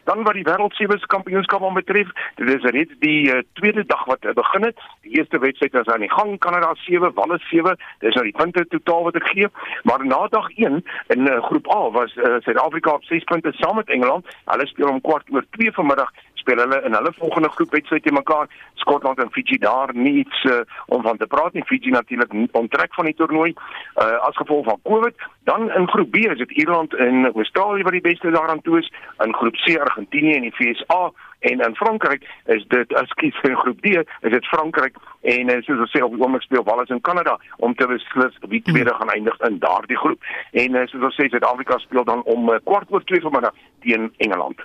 [0.09, 4.25] Dan wat die wêreld sewe kampioenskap aanbetref, dit is reeds die uh, tweede dag wat
[4.25, 4.77] uh, begin het.
[5.05, 7.77] Die eerste wedstryd was aan die gang, Kanada 7, Wales 7.
[7.99, 9.47] Dis nou die punte totaal wat ek gee.
[9.84, 13.75] Maar na dag 1 in uh, groep A was Suid-Afrika uh, op 6 punte saam
[13.75, 14.25] met Engeland.
[14.45, 16.12] Hulle speel om kwart oor 2 vanmiddag
[16.49, 18.47] speel hulle in hulle volgende groepwedstryd te mekaar.
[18.73, 21.63] Skotland en Fiji daar nie iets uh, om van te praat nie.
[21.63, 25.15] Fiji natuurlik onttrek van die toernooi uh, as gevolg van COVID.
[25.43, 28.91] Dan in groep B is dit Ierland en Australië wat die beste daaraan toe is.
[29.25, 33.56] In groep C Argentinië en die VSA en in Frankryk is dit as kies vir
[33.62, 36.91] groep D is dit Frankryk en uh, soos ons sê op die oomblik speel Wales
[36.93, 40.19] in Kanada om te beslis wie tweede gaan eindig in daardie groep.
[40.52, 44.12] En uh, soos ons sê Suid-Afrika speel dan om uh, kwart oor 2 vanmiddag teen
[44.17, 44.63] Engeland.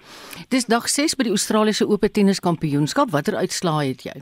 [0.54, 3.14] Dis dag 6 by die Australiese Ope Tenniskampioenskap.
[3.14, 4.18] Watter uitslae het jy?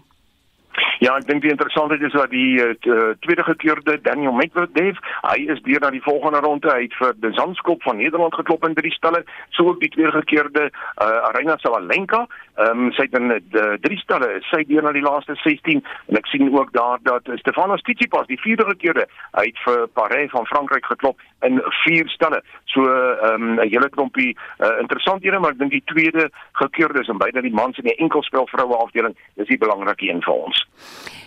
[1.03, 5.59] Ja, ek dink die interessantheid is dat die uh, tweede gekeurde Daniel Medvedev, hy is
[5.67, 6.71] deur na die volgende ronde.
[6.71, 10.69] Uit vir die Zandskop van Nederland geklop in drie stelle, so ook die tweede gekeurde
[10.69, 12.23] uh, Arina Sabalenka,
[12.55, 16.21] ehm um, sy het in uh, drie stelle, sy deur na die laaste 16 en
[16.21, 19.09] ek sien ook daar dat Stefanos Tsitsipas die vierde gekeerde
[19.43, 22.45] uit vir Paris van Frankryk geklop in vier stelle.
[22.71, 26.31] So ehm um, 'n hele klompie uh, interessanthede, maar ek dink die tweede
[26.63, 30.23] gekeurde is in beide die mans en die enkelspel vroue afdeling, dis die belangrike een
[30.23, 30.67] vir ons.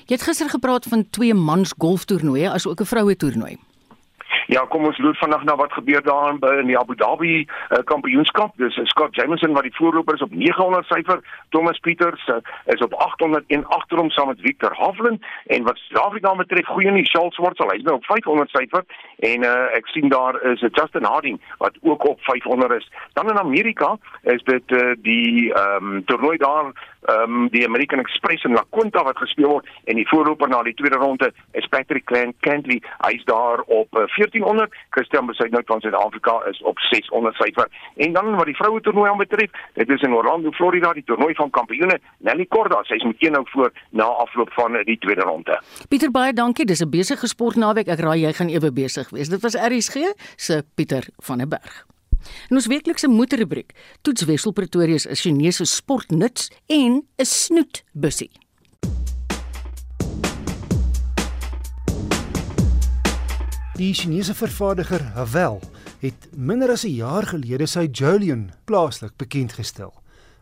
[0.05, 3.57] Jy het gister gepraat van twee mans golftoernooie as ook 'n vroue toernooi.
[4.47, 8.53] Ja, kom ons loop vandag na wat gebeur daar in die Abu Dhabi uh, kampioenskap.
[8.61, 12.81] Dis uh, Scott Jameson wat die voorloper is op 900 syfer, Thomas Pieters uh, is
[12.85, 17.33] op 801 agter hom saam met Victor Hovland en wat Suid-Afrika betref, goeie nie Charles
[17.33, 18.85] Schwartz, hy is nou op 500 syfer
[19.31, 22.89] en uh, ek sien daar is Justin Harding wat ook op 500 is.
[23.17, 26.69] Dan in Amerika is dit uh, die ehm um, toernooi daar
[27.05, 30.63] ehm um, die American Express in La Quinta wat gespeel word en die voorloper na
[30.63, 32.05] die tweede ronde is Patrick
[32.39, 32.81] Cantley.
[33.05, 34.73] Hy's daar op uh, 1400.
[34.89, 37.69] Christian Besuidnout van Suid-Afrika is op 600 syfer.
[37.95, 41.49] En dan wat die vroue toernooi aanbetref, dit is in Orlando, Florida, die toernooi van
[41.49, 41.99] kampioene.
[42.17, 45.59] Nelly Korda, sy's met een nou voor na afloop van uh, die tweede ronde.
[45.89, 46.65] Pieter baie dankie.
[46.65, 47.87] Dis 'n besige sportnaweek.
[47.87, 49.29] Ek raai jy gaan ewe besig wees.
[49.29, 51.94] Dit was RSG se Pieter van der Berg.
[52.49, 58.31] In ons weeklikse moederrubriek toets Wessel Pretoria se Chinese sportnuts en 'n snoetbussie.
[63.75, 65.59] Die Chinese vervaardiger Havel
[65.99, 69.93] het minder as 'n jaar gelede sy Julian plaaslik bekend gestel.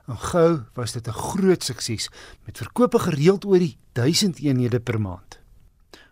[0.07, 2.09] En gou was dit 'n groot sukses
[2.45, 5.39] met verkope gereeld oor die 1000 eenhede per maand.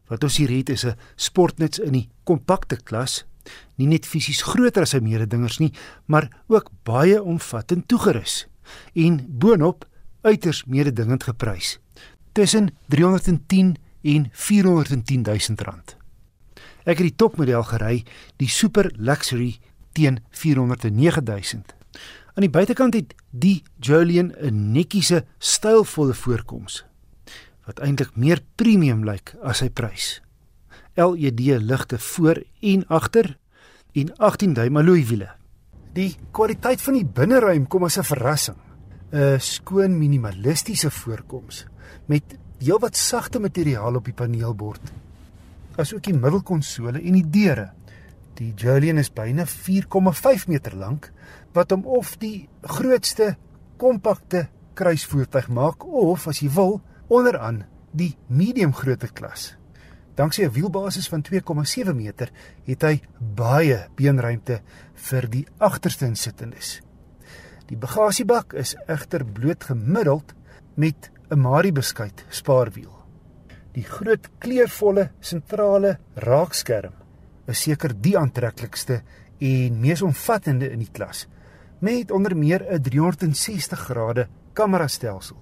[0.07, 3.25] Wat ons hier het is 'n sportnuts in die kompakte klas
[3.75, 5.71] nie net fisies groter as sy mededingers nie,
[6.05, 8.45] maar ook baie omvattend toegerus
[8.93, 9.87] en boonop
[10.21, 11.79] uiters mededingend geprys.
[12.31, 15.95] Tussen 310 en 410 000 rand.
[16.85, 18.03] Ek het die topmodel gery,
[18.41, 19.57] die Super Luxury
[19.93, 21.63] teen 409 000.
[22.33, 26.85] Aan die buitekant het die Julian 'n netjiese, stylvolle voorkoms
[27.65, 30.21] wat eintlik meer premium lyk as sy prys.
[31.01, 33.37] LED ligte voor en agter
[33.93, 35.29] en 18 duim alloy wiele.
[35.93, 38.57] Die kwaliteit van die binneruim kom as 'n verrassing.
[39.11, 41.65] 'n Skoon minimalistiese voorkoms
[42.05, 42.23] met
[42.57, 44.91] heelwat sagte materiaal op die paneelbord.
[45.75, 47.71] Asook die middelkonsole en die deure.
[48.33, 51.11] Die Julian is byna 4,5 meter lank
[51.53, 53.35] wat hom of die grootste
[53.77, 59.60] kompakte kruisvoertuig maak of as jy wil onderaan die medium grootte klas.
[60.15, 62.31] Danksy 'n wielbasis van 2,7 meter
[62.65, 64.61] het hy baie beenruimte
[64.93, 66.81] vir die agterste insittendes.
[67.67, 70.33] Die bagasiebak is egter bloot gemiddeld
[70.75, 72.91] met 'n Mari beskuit spaarwiel.
[73.73, 76.93] Die groot kleurvolle sentrale raakskerm
[77.47, 79.01] is seker die aantreklikste
[79.39, 81.27] en mees omvattende in die klas
[81.79, 85.37] met onder meer 'n 360 grade kamerastelsel.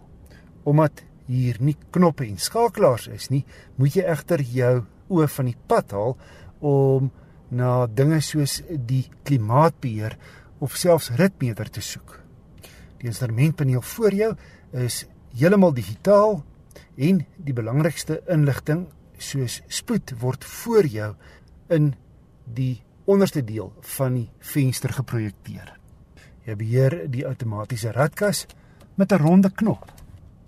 [0.63, 3.43] Omdat hier nie knoppe en skakelaars is nie,
[3.77, 4.73] moet jy egter jou
[5.09, 6.15] oë van die pad haal
[6.65, 7.09] om
[7.53, 10.17] na dinge soos die klimaatbeheer
[10.59, 12.17] of selfs ritmeter te soek.
[12.99, 14.31] Die instrumentpaneel voor jou
[14.85, 15.03] is
[15.37, 16.41] heeltemal digitaal
[16.99, 18.87] en die belangrikste inligting
[19.19, 21.13] soos spoed word voor jou
[21.73, 21.93] in
[22.45, 25.75] die onderste deel van die venster geprojekteer.
[26.45, 28.45] Jy beheer die outomatiese ratkas
[28.97, 29.98] met 'n ronde knop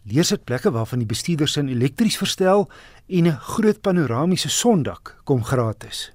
[0.04, 2.70] leersitplekke waarvan die bestuurder sin elektries verstel
[3.08, 6.12] en 'n groot panoramiese sondak kom gratis.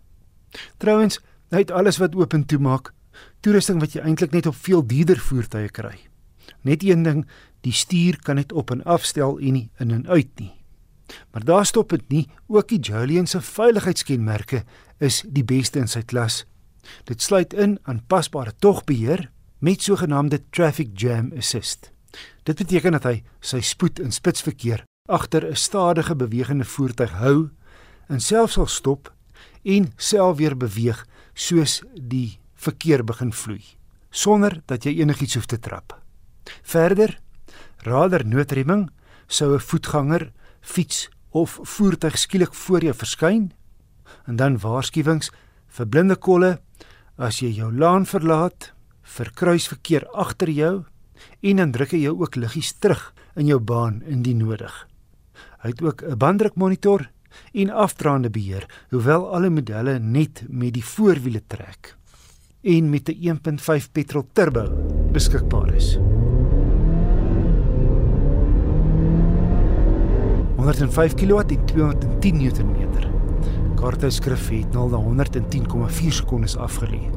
[0.76, 1.20] Trouwens,
[1.50, 2.92] hy het alles wat oop en toe maak,
[3.40, 5.98] toerusting wat jy eintlik net op veel duurder voertuie kry.
[6.62, 7.26] Net een ding,
[7.60, 10.52] die stuur kan net op en afstel en nie in en uit nie.
[11.30, 14.64] Maar daar stop dit nie, ook die Julian se veiligheidskenmerke
[14.98, 16.44] is die beste in sy klas.
[17.04, 21.95] Dit sluit in aanpasbare togbeheer met sogenaamde traffic jam assist.
[22.44, 27.50] Dit beteken dat hy sy spoed in spitsverkeer agter 'n stadige bewegende voertuig hou
[28.08, 29.12] en self sal stop
[29.64, 33.76] en self weer beweeg soos die verkeer begin vloei
[34.10, 35.92] sonder dat jy enigiets hoef te trap.
[36.62, 37.18] Verder,
[37.84, 38.88] radar noodremming
[39.26, 43.52] sou 'n voetganger, fiets of voertuig skielik voor jou verskyn
[44.26, 45.30] en dan waarskuwings
[45.68, 46.60] vir blinde kolle
[47.18, 50.84] as jy jou laan verlaat, vir kruisverkeer agter jou
[51.40, 54.88] en dan druk hy jou ook liggies terug in jou baan indien nodig.
[55.62, 57.10] Hy het ook 'n banddrukmonitor
[57.52, 61.96] en afdraande beheer, hoewel alle modelle net met die voorwiele trek
[62.62, 64.64] en met 'n 1.5 petrol turbo
[65.12, 65.98] beskikbaar is.
[70.56, 72.86] 105 kW en 210 Nm.
[73.74, 77.10] Kaartjesskrif het 0 na 110,4 sekondes afgelê.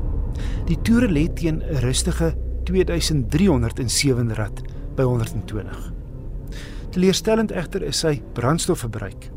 [0.65, 2.35] Die toere lê teen 'n rustige
[2.69, 4.61] 2307 rad
[4.95, 5.93] by 120.
[6.93, 9.29] Teleurstellend egter is sy brandstofverbruik.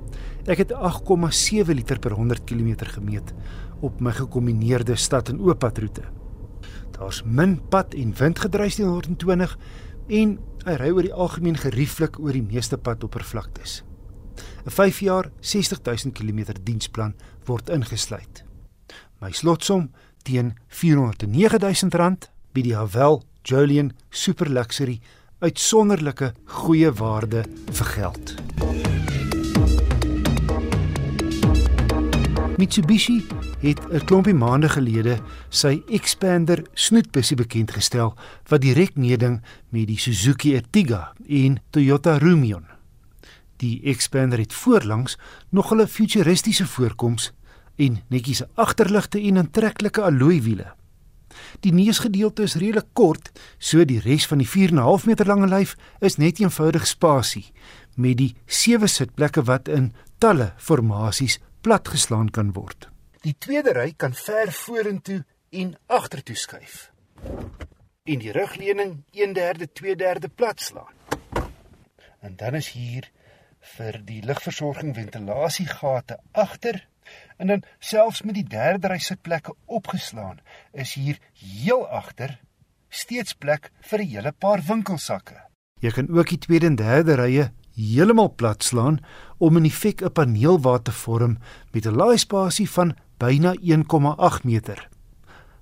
[0.50, 3.32] Ek het 8,7 liter per 100 km gemeet
[3.80, 6.04] op my gekombineerde stad en ooppadroete.
[6.98, 9.56] Daar's min pad en windgedruis teen 120
[10.08, 13.82] en hy ry oor die algemeen gerieflik oor die meeste padoppervlaktes.
[14.66, 17.14] 'n 5 jaar 60000 km diensplan
[17.46, 18.44] word ingesluit.
[19.20, 19.90] My slotsom
[20.22, 25.00] teen R409000 bied die Havel Julian Super Luxury
[25.42, 28.34] uitsonderlike goeie waarde vir geld.
[32.56, 33.24] Mitsubishi
[33.60, 38.14] het 'n klompie maande gelede sy Xpander snoetbusie bekend gestel
[38.48, 42.64] wat direk meeding met die Suzuki Ertiga en Toyota Rumion.
[43.56, 45.18] Die Xpander het voorlangs
[45.50, 47.32] nog 'n futuristiese voorkoms
[47.76, 50.81] en netjies agterligte en aantreklike alloywiele.
[51.60, 56.18] Die neusgedeelte is redelik kort, so die res van die 4.5 meter lange lyf is
[56.18, 57.52] net eenvoudig spasie
[57.96, 62.88] met die sewe sitplekke wat in talle formasies platgeslaan kan word.
[63.22, 66.90] Die tweede ry kan ver vorentoe en agtertoe skuif.
[68.04, 70.94] En die rugleuning 1/3 2/3 platslaan.
[72.20, 73.10] En dan is hier
[73.76, 76.88] vir die lugversorging ventilasiegate agter
[77.36, 80.38] en dan selfs met die derde ry sitplekke opgeslaan
[80.72, 82.38] is hier heel agter
[82.88, 85.40] steeds plek vir 'n hele paar winkelsakke.
[85.80, 89.00] Jy kan ook die tweede en derde rye heeltemal platslaan
[89.38, 91.38] om in effek 'n paneelwa te vorm
[91.72, 94.88] met 'n laaispasie van byna 1,8 meter.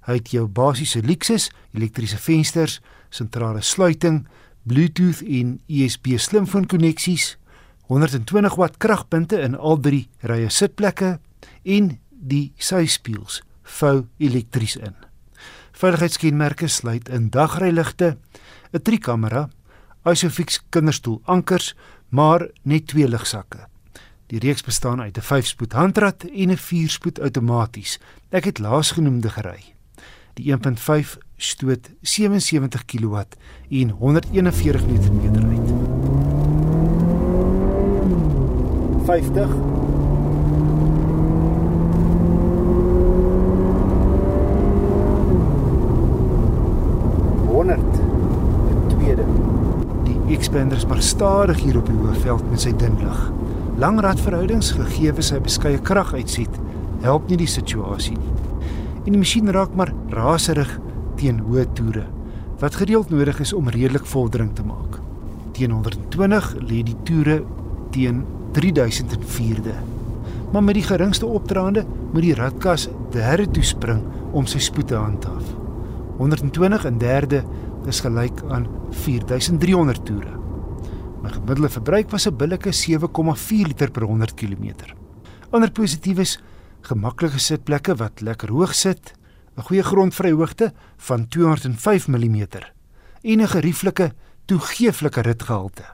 [0.01, 4.27] Hy het jou basiese Lexus, elektriese vensters, sentrale sluiting,
[4.63, 7.39] Bluetooth en USB slimfoon koneksies,
[7.87, 11.19] 120 watt kragpunte in al drie rye sitplekke
[11.63, 14.95] en die syspieels vou elektries in.
[15.73, 18.17] Veiligheidskenmerke sluit in dagryligte,
[18.73, 19.49] 'n trikamera,
[20.05, 21.75] Isofix kinderstoel ankers,
[22.09, 23.67] maar net twee ligsakke.
[24.27, 27.99] Die reeks bestaan uit 'n 5-spoed handrat en 'n 4-spoed outomaties.
[28.31, 29.75] Ek het laasgenoemde gery.
[30.35, 33.17] Die 1.5 stoot 77 kW
[33.71, 35.69] en 141 Nm uit.
[39.05, 39.80] 50
[50.39, 53.21] Xpanders maar stadig hier op die hoofveld met sy dun lig.
[53.81, 56.61] Lang radverhoudings gegee sy beskeie krag uitset,
[57.03, 58.33] help nie die situasie nie.
[59.07, 60.79] En die masjien raak maar raserig
[61.21, 62.07] teen hoë toere
[62.61, 64.99] wat gereeld nodig is om redelik vordering te maak.
[65.57, 67.39] Teen 120 lê die toere
[67.91, 69.73] teen 3004de.
[70.53, 74.03] Maar met die geringste opdraande moet die radkas derde toe spring
[74.37, 75.55] om sy spoed te handhaaf.
[76.19, 77.43] 120 in derde
[77.91, 78.69] is gelyk aan
[79.03, 80.37] 4300 toere.
[81.21, 84.95] My gemiddelde verbruik was 'n billike 7,4 liter per 100 km.
[85.51, 86.39] Ander positiefes:
[86.81, 89.15] gemaklike sitplekke wat lekker hoog sit,
[89.57, 92.47] 'n goeie grondvryhoogte van 205 mm
[93.23, 94.13] en 'n gerieflike,
[94.45, 95.85] toegeeflike ritgehalte.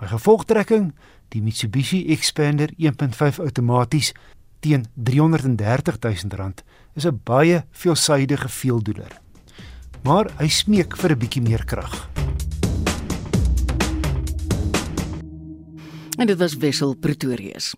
[0.00, 0.94] My gevolgtrekking:
[1.28, 4.12] die Mitsubishi Xpander 1.5 outomaties
[4.60, 6.52] teen R330 000
[6.94, 9.27] is 'n baie veelsidige veeldoener
[10.08, 12.08] maar hy smeek vir 'n bietjie meer krag.
[16.16, 17.74] En dit was Wessel Pretorius.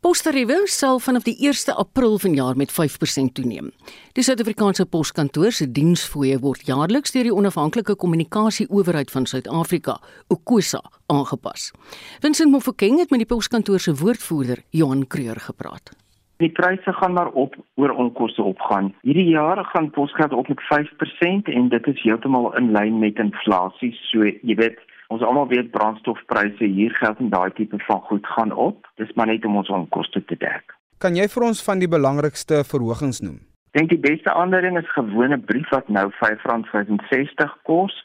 [0.00, 3.70] Postariewe sal vanaf die 1 April vanjaar met 5% toeneem.
[4.12, 10.82] Die Suid-Afrikaanse Poskantoor se diensfooie word jaarliks deur die Onafhanklike Kommunikasie Owerheid van Suid-Afrika, UKOSA,
[11.06, 11.70] aangepas.
[12.20, 16.07] Vincent Mofokeng het met die Poskantoor se woordvoerder, Johan Kreur, gepraat.
[16.38, 18.92] Die pryse gaan maar op oor onkoste opgaan.
[19.02, 23.90] Hierdie jaar gaan posgeld op met 5% en dit is heeltemal in lyn met inflasie.
[24.10, 24.78] So jy weet,
[25.08, 28.86] ons almal weet brandstofpryse hier geld en daai tipe van goed gaan op.
[29.02, 30.76] Dis maar net om ons onkoste te dek.
[31.02, 33.40] Kan jy vir ons van die belangrikste verhogings noem?
[33.74, 37.98] Dink die beste aandering is gewone brief wat nou R5.65 kos.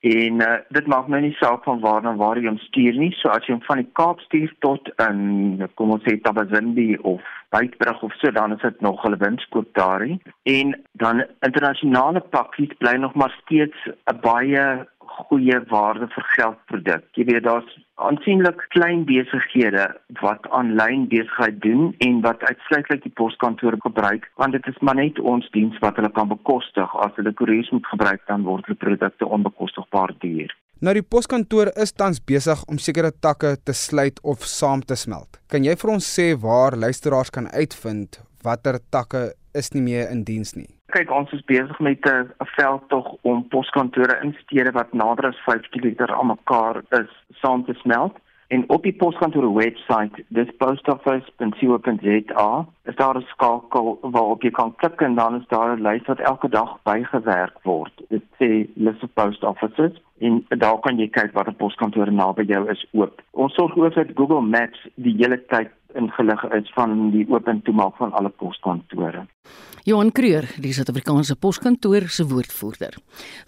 [0.00, 3.10] En uh, dit maak nou nie saak van waar dan waar jy hom stuur nie.
[3.18, 7.24] So as jy hom van die Kaap stuur tot in kom ons sê Tabazimbi of
[7.50, 10.20] Beitbrug of so dan is dit nog hulle winskoop daarin.
[10.42, 17.04] En dan internasionale pakkies bly nog maar steeds 'n baie goeie waarde vir geld produk.
[17.18, 17.70] Jy weet daar's
[18.08, 19.86] aansienlik klein besighede
[20.20, 25.18] wat aanlyn besigheid doen en wat uitsluitlik die poskantoor gebruik want dit is maar net
[25.18, 26.94] ons diens wat hulle kan bekostig.
[27.04, 30.54] As hulle koeriers moet gebruik dan word hulle produkte onbekostigbaar duur.
[30.78, 35.40] Nou die poskantoor is tans besig om sekere takke te sluit of saam te smelt.
[35.50, 40.24] Kan jy vir ons sê waar luisteraars kan uitvind watter takke is nie meer in
[40.24, 40.68] diens nie?
[40.94, 45.68] Kyk, ons is besig met 'n veldtog om poskantore in stede wat nader as 5
[45.70, 47.10] km aan mekaar is
[47.42, 48.16] saam te smelt.
[48.48, 55.00] En op die poskantoor webwerf, dis postoffice.co.za, is daar 'n skakel waarop jy kan klik
[55.00, 57.92] en dan is daar 'n lys wat elke dag bygewerk word.
[58.08, 62.70] Dit sê list of post offices en daar kan jy kyk watter poskantore naby jou
[62.70, 63.22] is oop.
[63.30, 67.62] Ons sorg ook dat Google Maps die hele tyd ingelig is van die oop en
[67.62, 69.26] toemaak van alle poskantore.
[69.88, 72.96] Johan Kreur, die Suid-Afrikaanse Poskantoor se woordvoerder.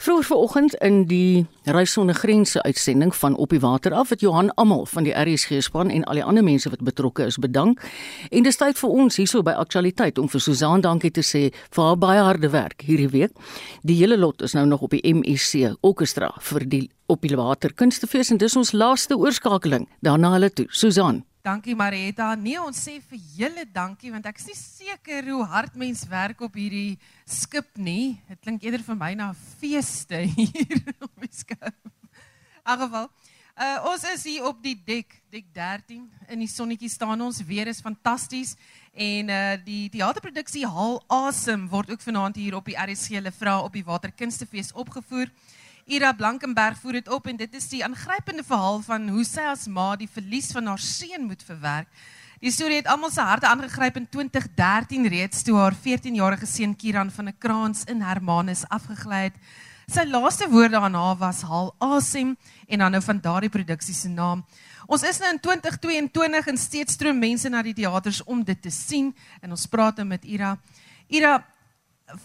[0.01, 4.49] Vroeër vanoggend in die Reis sonder grense uitsending van Op die water af het Johan
[4.55, 7.84] almal van die RSG span en al die ander mense wat betrokke is bedank.
[8.30, 11.84] En dis tyd vir ons hierso by Aktualiteit om vir Susan dankie te sê vir
[11.84, 13.36] haar baie harde werk hierdie week.
[13.84, 17.72] Die hele lot is nou nog op die MSC Orkestra vir die Op die water
[17.74, 20.68] kunstefees en dis ons laaste oorskakeling daarna hulle toe.
[20.70, 22.34] Susan Dankie Marietta.
[22.36, 26.43] Nee, ons sê vir julle dankie want ek is nie seker hoe hard mens werk
[26.45, 28.18] op hierdie skip nie.
[28.28, 31.78] Dit klink eerder vir my na feeste hier op die skip.
[32.70, 33.09] Geval,
[33.57, 36.05] uh, ons is hier op die dek, dek 13.
[36.28, 37.41] In die sonnetjie staan ons.
[37.49, 38.53] Weer is fantasties
[38.93, 43.62] en uh die teaterproduksie Hal Awesome word ook vanaand hier op die RSG hulle vra
[43.64, 45.32] op die Waterkunstefees opgevoer.
[45.91, 49.64] Ira Blankenberg voer dit op en dit is die aangrypende verhaal van hoe sy as
[49.66, 51.88] ma die verlies van haar seun moet verwerk.
[52.38, 57.11] Die storie het almal se harte aangegryp in 2013 reeds toe haar 14-jarige seun Kiran
[57.11, 59.34] van 'n kraans in Hermanus afgegly het.
[59.91, 62.36] Sy laaste woorde aan haar was haal asem
[62.68, 64.45] en dan nou van daardie produksie se naam.
[64.86, 68.70] Ons is nou in 2022 en steeds stroom mense na die teaters om dit te
[68.70, 70.57] sien en ons praat nou met Ira.
[71.09, 71.45] Ira,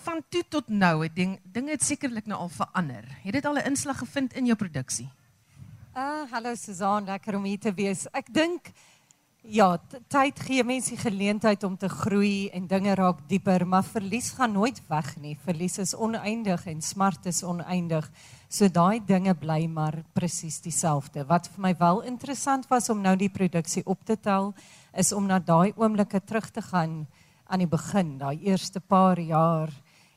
[0.04, 3.06] van toe tot nou het ding dinge het sekerlik nou al verander.
[3.24, 5.10] Het dit al 'n inslag gevind in jou produksie?
[5.94, 8.08] Ah, uh, hallo Susan, lekker om hier te wees.
[8.12, 8.72] Ek dink
[9.46, 9.78] ja,
[10.10, 14.52] tyd gee mense die geleentheid om te groei en dinge raak dieper, maar verlies gaan
[14.52, 15.38] nooit weg nie.
[15.46, 18.10] Verlies is oneindig en smart is oneindig.
[18.50, 21.26] So daai dinge bly maar presies dieselfde.
[21.30, 24.54] Wat vir my wel interessant was om nou die produksie op te tel,
[24.94, 27.06] is om na daai oomblikke terug te gaan
[27.48, 29.70] aan die begin, daai eerste paar jaar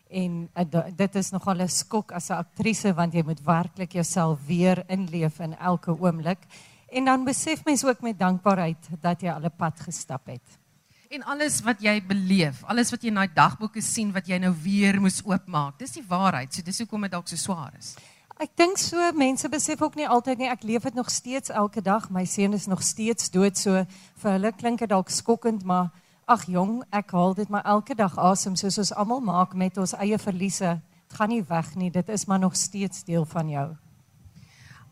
[0.08, 4.46] en uh, dit is nogal 'n skok as 'n aktrise want jy moet werklik jouself
[4.46, 6.38] weer inleef in elke oomblik.
[6.88, 10.58] En dan besef mens ook met dankbaarheid dat jy al 'n pad gestap het.
[11.08, 14.54] En alles wat jy beleef, alles wat jy in daai dagboeke sien wat jy nou
[14.62, 16.54] weer moes oopmaak, dis die waarheid.
[16.54, 17.96] So dis hoekom dit dalk so swaar is.
[18.38, 21.80] Ek dink so mense besef ook nie altyd nie ek leef dit nog steeds elke
[21.80, 22.10] dag.
[22.10, 23.84] My seun is nog steeds dood so
[24.22, 25.90] vir hulle klink dit dalk skokkend, maar
[26.28, 29.94] Ag jong, ek haal dit maar elke dag asem soos ons almal maak met ons
[29.96, 30.74] eie verliese.
[31.08, 33.68] Dit gaan nie weg nie, dit is maar nog steeds deel van jou.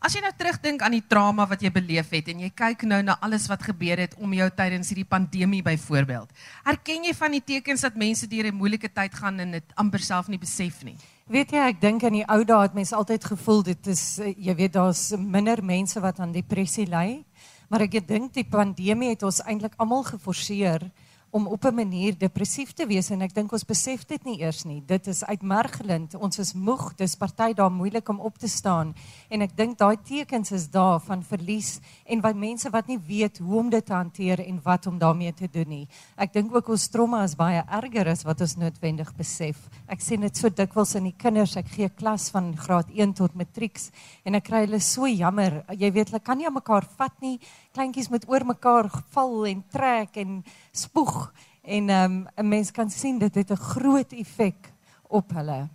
[0.01, 3.03] As jy nou terugdink aan die trauma wat jy beleef het en jy kyk nou
[3.05, 6.33] na alles wat gebeur het om jou tydens hierdie pandemie byvoorbeeld.
[6.65, 10.01] Herken jy van die tekens dat mense deur 'n moeilike tyd gaan en dit amper
[10.01, 10.97] self nie besef nie?
[11.29, 14.33] Weet jy, ek dink in die ou dae het mense altyd gevoel dit is eh,
[14.37, 17.25] jy weet daar's minder mense wat aan depressie ly,
[17.69, 20.89] maar ek dink die pandemie het ons eintlik almal geforseer
[21.37, 24.63] om op 'n manier depressief te wees en ek dink ons besef dit nie eers
[24.65, 24.81] nie.
[24.85, 26.15] Dit is uitmergelend.
[26.15, 26.95] Ons is moeg.
[26.95, 28.95] Dis party daar moeilik om op te staan.
[29.29, 33.37] En ek dink daai tekens is daar van verlies en wat mense wat nie weet
[33.37, 35.87] hoe om dit te hanteer en wat om daarmee te doen nie.
[36.17, 39.69] Ek dink ook ons trauma is baie erger as wat ons noodwendig besef.
[39.87, 41.55] Ek sien dit so dikwels in die kinders.
[41.55, 43.91] Ek gee klas van graad 1 tot matrieks
[44.23, 45.63] en ek kry hulle so jammer.
[45.69, 47.39] Jy weet, hulle kan nie aan mekaar vat nie
[47.77, 50.39] kleintjies moet oor mekaar val en trek en
[50.73, 51.26] spoeg
[51.63, 54.73] en ehm, 'n um, mens kan sien dit het 'n groot effek
[55.07, 55.69] op hulle.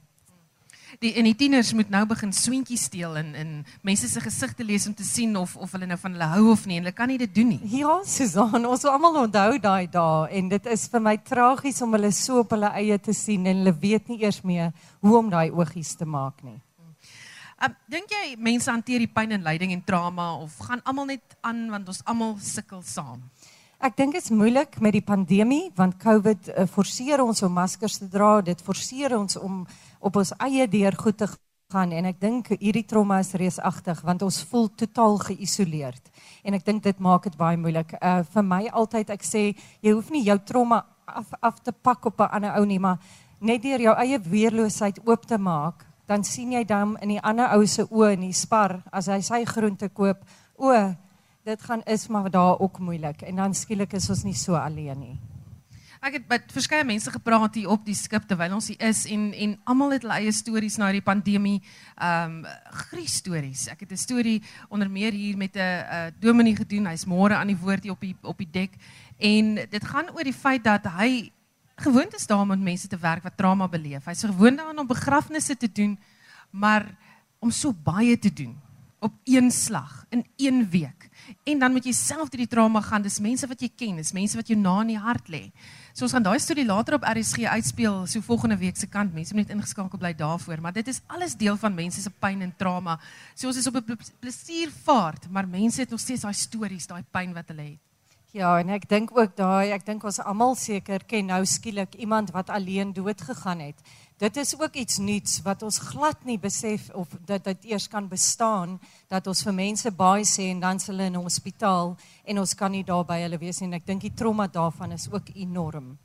[1.00, 4.86] Die en die tieners moet nou begin swentjies steel en in mense se gesigte lees
[4.86, 6.80] om te sien of of hulle nou van hulle hou of nie.
[6.80, 7.61] Hulle kan nie dit doen nie.
[7.78, 12.12] Ja, Susan, ons almal onthou daai dae en dit is vir my tragies om hulle
[12.12, 15.50] so op hulle eie te sien en hulle weet nie eers meer hoe om daai
[15.50, 16.61] oogies te maak nie.
[17.62, 21.36] Um, dink jy mense hanteer die pyn en lyding en trauma of gaan almal net
[21.40, 23.22] aan want ons almal sukkel saam?
[23.83, 27.97] Ek dink dit is moeilik met die pandemie want COVID uh, forceer ons om maskers
[27.99, 29.64] te dra, dit forceer ons om
[29.99, 34.22] op ons eie deur goed te gaan en ek dink hierdie trauma is reusagtig want
[34.22, 36.14] ons voel totaal geïsoleerd
[36.47, 37.97] en ek dink dit maak dit baie moeilik.
[37.99, 39.45] Uh vir my altyd ek sê
[39.83, 43.03] jy hoef nie jou trauma af af te pak op 'n ander ou nie, maar
[43.41, 47.51] net deur jou eie weerloosheid oop te maak dan sien jy dan in die ander
[47.59, 50.22] ou se oë in die spar as hy sy groente koop,
[50.57, 50.70] o,
[51.43, 54.99] dit gaan is maar daar ook moeilik en dan skielik is ons nie so alleen
[54.99, 55.16] nie.
[56.03, 59.28] Ek het met verskeie mense gepraat hier op die skip terwyl ons hier is en
[59.32, 61.61] en almal het hulle eie stories na die pandemie,
[61.95, 62.57] ehm um,
[62.88, 63.68] gries stories.
[63.70, 66.86] Ek het 'n storie onder meer hier met 'n 'n dominee gedoen.
[66.86, 68.74] Hy's môre aan die woord hier op die op die dek
[69.18, 71.30] en dit gaan oor die feit dat hy
[71.76, 74.05] gewoond is daarom om mense te werk wat trauma beleef.
[74.05, 75.99] Hy's gewoond daaraan om begrafnisse te doen,
[76.51, 76.86] maar
[77.38, 78.59] om so baie te doen
[79.03, 81.09] op een slag in een week.
[81.45, 83.03] En dan moet jy self deur die trauma gaan.
[83.03, 85.51] Dis mense wat jy ken, dis mense wat jou na in die hart lê.
[85.93, 89.12] So ons gaan daai storie later op RSG uitspeel, so volgende week se kant.
[89.14, 92.43] Mense moet net ingeskakel bly daarvoor, maar dit is alles deel van mense se pyn
[92.43, 92.99] en trauma.
[93.35, 97.35] So ons is op 'n plesiervaart, maar mense het nog steeds daai stories, daai pyn
[97.35, 97.81] wat hulle het.
[98.33, 102.31] Ja, en ek dink ook daai, ek dink ons almal seker ken nou skielik iemand
[102.33, 103.77] wat alleen dood gegaan het.
[104.18, 108.08] Dit is ook iets nuuts wat ons glad nie besef of dat dit eers kan
[108.08, 112.54] bestaan dat ons vir mense baie sê en dan hulle in 'n hospitaal en ons
[112.54, 115.28] kan nie daar by hulle wees nie en ek dink die trauma daarvan is ook
[115.34, 115.98] enorm.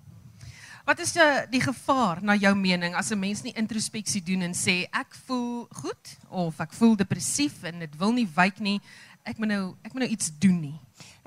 [0.88, 4.54] Wat is die, die gevaar na jou mening as 'n mens nie introspeksie doen en
[4.54, 8.80] sê ek voel goed of ek voel depressief en dit wil nie wyk nie,
[9.28, 10.78] ek moet nou ek moet nou iets doen nie.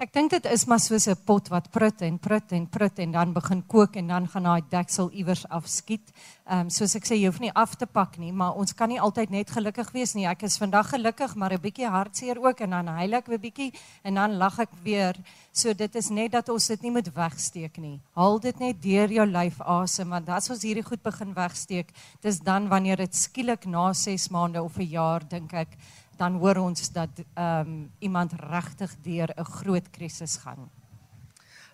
[0.00, 3.10] Ek dink dit is maar soos 'n pot wat prut en prut en prut en
[3.12, 6.08] dan begin kook en dan gaan daai deksel iewers afskiet.
[6.48, 8.88] Ehm um, soos ek sê jy hoef nie af te pak nie, maar ons kan
[8.88, 10.26] nie altyd net gelukkig wees nie.
[10.26, 13.72] Ek is vandag gelukkig, maar 'n bietjie hartseer ook en dan huil ek 'n bietjie
[14.02, 15.14] en dan lag ek weer.
[15.52, 18.00] So dit is net dat ons dit nie moet wegsteek nie.
[18.14, 21.92] Haal dit net deur jou lyf asem want as ons hierdie goed begin wegsteek,
[22.22, 25.76] dis dan wanneer dit skielik na 6 maande of 'n jaar dink ek
[26.20, 30.68] dan hoor ons dat ehm um, iemand regtig deur 'n groot krisis gaan.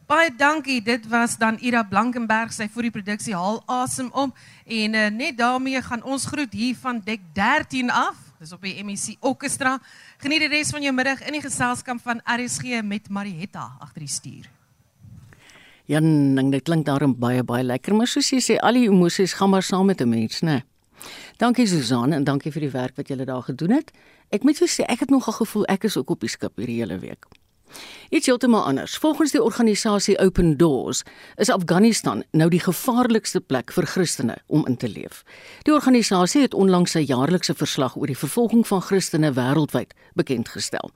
[0.06, 0.82] Baie dankie.
[0.82, 2.52] Dit was dan Ira Blankenberg.
[2.52, 4.32] Sy voer die produksie Haal Asem om
[4.66, 8.14] en uh, net daarmee gaan ons groet hier van dek 13 af.
[8.38, 9.78] Dis op die MEC Orchestra.
[10.22, 14.12] Geniet die res van jou middag in die geselskap van RSG met Marietta agter die
[14.12, 14.46] stuur.
[15.86, 19.50] Ja, dit klink daarom baie baie lekker, maar soos jy sê, al die emosies gaan
[19.50, 20.62] maar saam met 'n mens, né?
[21.36, 23.92] Dankie Susan en dankie vir die werk wat jy daar gedoen het.
[24.30, 26.98] Ek moet sê ek het nogal gevoel ek is ook op die skip hierdie hele
[26.98, 27.26] week.
[28.10, 28.96] Iets heeltemal anders.
[28.96, 31.02] Volgens die organisasie Open Doors
[31.36, 35.24] is Afghanistan nou die gevaarlikste plek vir Christene om in te leef.
[35.66, 40.92] Die organisasie het onlangs sy jaarlikse verslag oor die vervolging van Christene wêreldwyd bekend gestel.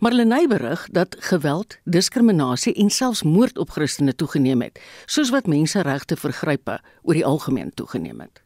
[0.00, 5.32] Maar hulle nei berig dat geweld, diskriminasie en selfs moord op Christene toegeneem het, soos
[5.32, 8.44] wat menseregte vergrype oor die algemeen toegeneem het.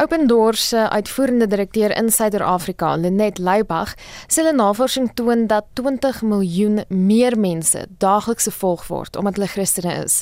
[0.00, 3.96] Open Doors se uitvoerende direkteur in Suider-Afrika, Lenet Leybach,
[4.30, 9.96] sê hulle navorsing toon dat 20 miljoen meer mense daagliks gevolg word omdat hulle Christene
[10.04, 10.20] is.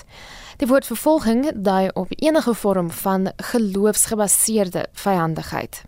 [0.63, 5.83] Die woord vervolging dui op enige vorm van geloofsgebaseerde vyandigheid.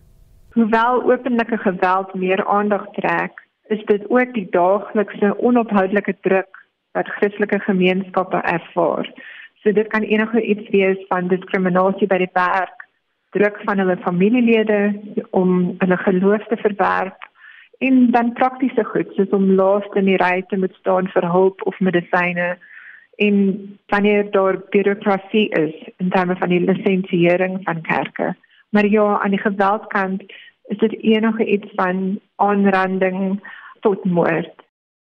[0.58, 3.40] Hoewel openlike geweld meer aandag trek,
[3.72, 6.60] is dit ook die daaglikse onophoudelike druk
[6.92, 9.08] wat Christelike gemeenskappe ervaar.
[9.64, 12.84] So dit kan enige iets wees van diskriminasie by die werk
[13.30, 14.80] druk van hulle familielede
[15.30, 17.28] om hulle geloof te verwerp
[17.78, 21.62] en dan praktiese goed soos om laaste in die ry te moet staan vir hulp
[21.70, 22.56] of medisyne
[23.26, 23.38] en
[23.92, 28.34] wanneer daar bureaukrasie is in terme van die lisensiering van kerke.
[28.68, 30.22] Maar ja, aan die geweldkant
[30.68, 33.40] is dit enige iets van aanranding
[33.80, 34.57] tot moord.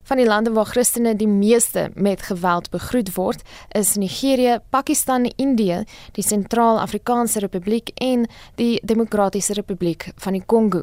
[0.09, 3.43] Van die lande waar Christene die meeste met geweld begroet word,
[3.77, 5.83] is Nigerië, Pakistan, Indië,
[6.17, 10.81] die Sentraal-Afrikaanse Republiek en die Demokratiese Republiek van die Kongo.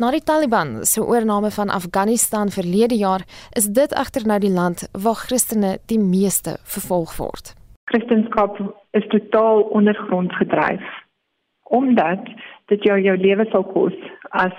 [0.00, 4.88] Na die Taliban se oorneem van Afghanistan verlede jaar, is dit egter nou die land
[5.04, 7.52] waar Christene die meeste vervolg word.
[7.92, 10.84] Christendom is totaal ondergrond gedryf
[11.68, 12.24] omdat
[12.72, 13.96] dit jou jou lewe sal kos
[14.30, 14.56] as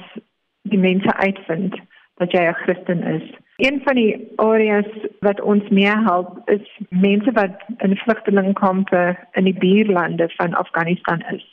[0.69, 1.73] die mense uitvind
[2.19, 3.25] dat jy 'n Christen is.
[3.57, 9.57] Een van die areas wat ons meer help is mense wat in vlugtelingkampe in die
[9.57, 11.45] buurlande van Afghanistan is.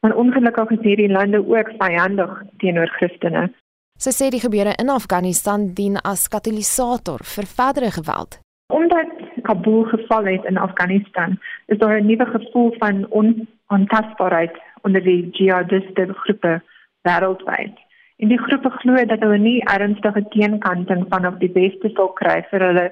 [0.00, 3.50] Maar ongelukkig is hierdie lande ook vyandig teenoor Christene.
[3.98, 8.40] Sy sê die gebeure in Afghanistan dien as katalisator vir verdere geweld.
[8.72, 15.30] Omdat Kabul geval het in Afghanistan, is daar 'n nuwe gevoel van onaantastbaarheid onder die
[15.30, 16.62] jihadiste groepe
[17.08, 17.83] wêreldwyd.
[18.22, 22.66] En die groepe glo dat hulle nie ernstige teenkanting vanaf die beste sal kry vir
[22.68, 22.84] hulle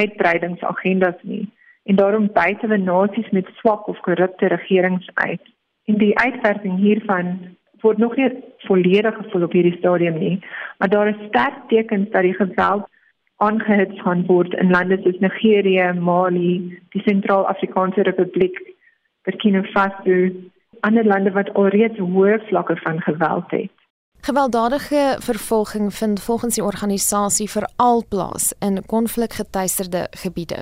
[0.00, 1.44] uitbreidingsagendas nie.
[1.84, 5.44] En daarom byt hulle nasies met swak of korrupte regerings uit.
[5.84, 7.36] En die uitwerking hiervan
[7.84, 8.30] word nog nie
[8.64, 10.38] volledig gevoel op hierdie stadium nie,
[10.78, 12.88] maar daar is sterk tekens dat die geweld
[13.44, 18.56] aangehits gaan word in lande soos Nigerië, Mali, die Sentraal-Afrikaanse Republiek,
[19.28, 20.18] Burkina Faso,
[20.80, 23.83] ander lande wat alreeds hoë vlakke van geweld het.
[24.26, 30.60] Gewelddadige vervolging vind volgens die organisasie veral plaas in konflikgetuisterde gebiede.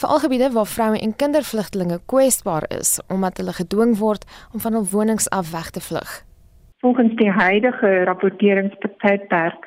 [0.00, 4.22] Veral gebiede waar vroue en kindervlugtelinge kwesbaar is omdat hulle gedwing word
[4.54, 6.10] om van hul wonings af weg te vlug.
[6.78, 9.60] Volgens die huidige rapporteringstydperk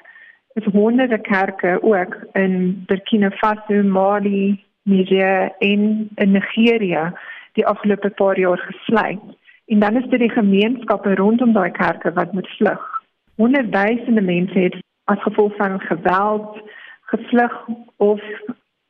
[0.54, 7.20] is honderde kerke ook in Burkina Faso, Mali, Niger en in Nigeria
[7.54, 9.24] die afgelope paar jaar gesluit.
[9.66, 12.95] En dan is dit die gemeenskappe rondom daai kerke wat moet vlug
[13.36, 14.76] honderdduisende mense het
[15.12, 16.62] as gevolg van geweld
[17.02, 17.68] gevlug
[17.98, 18.22] of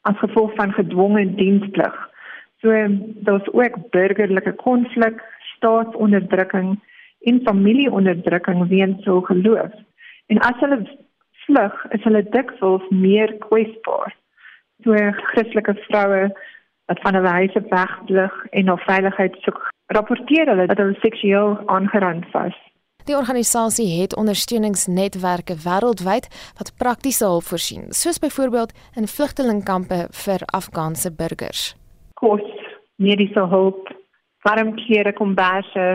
[0.02, 1.96] as gevolg van gedwonge diensplig.
[2.62, 2.70] So
[3.28, 5.24] daar's ook burgerlike konflik,
[5.56, 6.80] staatsonderdrukking
[7.22, 9.72] en familieonderdrukking weens hul geloof.
[10.26, 10.80] En as hulle
[11.46, 14.16] vlug, is hulle dikwels meer kwesbaar.
[14.84, 14.94] So
[15.32, 16.30] Christelike vroue
[16.86, 22.32] wat van hulle huise wegvlug en na veiligheid soek, rapporteer hulle dat hulle seksueel aangerand
[22.32, 22.58] was.
[23.06, 26.26] Die organisasie het ondersteuningsnetwerke wêreldwyd
[26.58, 31.76] wat praktiese hulp voorsien, soos byvoorbeeld in vlugtelingkampe vir Afghaanse burgers.
[32.18, 32.42] Kos,
[32.96, 33.92] mediese hulp,
[34.42, 35.86] warm klere, komberse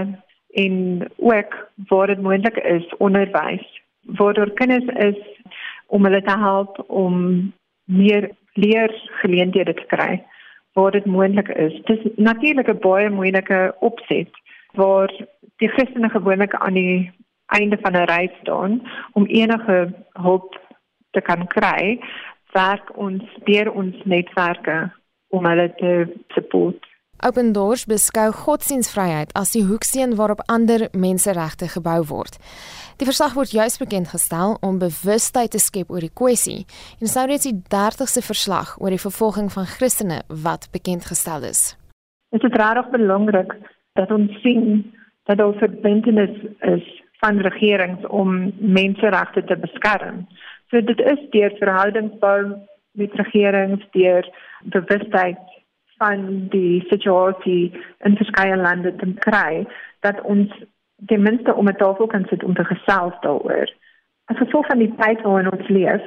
[0.62, 0.76] en
[1.16, 1.56] ook
[1.90, 3.66] waar dit moontlik is onderwys.
[4.18, 5.18] Waar kinders is
[5.86, 7.16] om hulle te help om
[7.84, 10.22] meer leergeleenthede te kry
[10.78, 11.74] waar dit moontlik is.
[11.84, 14.30] Dis natuurlik 'n baie moeilike opset
[14.72, 15.10] waar
[15.60, 17.12] die Christene gewoonlik aan die
[17.46, 18.82] einde van 'n reis staan
[19.12, 20.60] om enige hulp
[21.10, 22.00] te kan kry,
[22.52, 24.92] werk ons deur ons netwerke
[25.28, 26.88] om hulle te support.
[27.26, 32.38] Open Doors beskou godsdienstvryheid as die hoeksteen waarop ander menseregte gebou word.
[32.96, 36.64] Die verslag word juis bekend gestel om bewustheid te skep oor die kwessie
[37.00, 41.76] en sou reeds die 30ste verslag oor die vervolging van Christene wat bekend gestel is.
[42.32, 43.52] Dit is regtig belangrik
[43.92, 44.94] dat ons sien
[45.24, 50.26] dat daar verbintenis is van regerings om menseregte te beskerm.
[50.70, 52.54] So dit is deur verhoudingsbou
[52.92, 54.28] met regerings, deur
[54.62, 55.38] bewustheid
[55.98, 59.66] van die situasie in verskeie lande te kry
[60.06, 60.52] dat ons
[61.06, 63.68] ten minste om 'n tafel kan sit om te gesels daaroor.
[64.24, 66.02] As gevolg van die tyd waarin ons leef,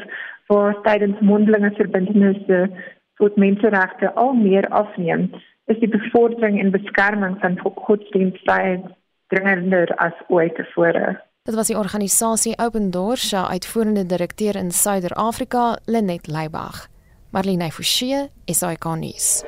[0.47, 2.69] waar tydens mondelinge verbintenisse
[3.15, 5.31] tot menseregte al meer afneem,
[5.65, 8.85] is die bevordering en beskerming van godsdienstvryheid
[9.33, 11.17] dringender as ooit tevore.
[11.43, 16.87] Dit was die organisasie Open Doors se uitvoerende direkteur in Suider-Afrika, Lenet Leybach.
[17.33, 19.43] Marlene Forsie, SAK nuus.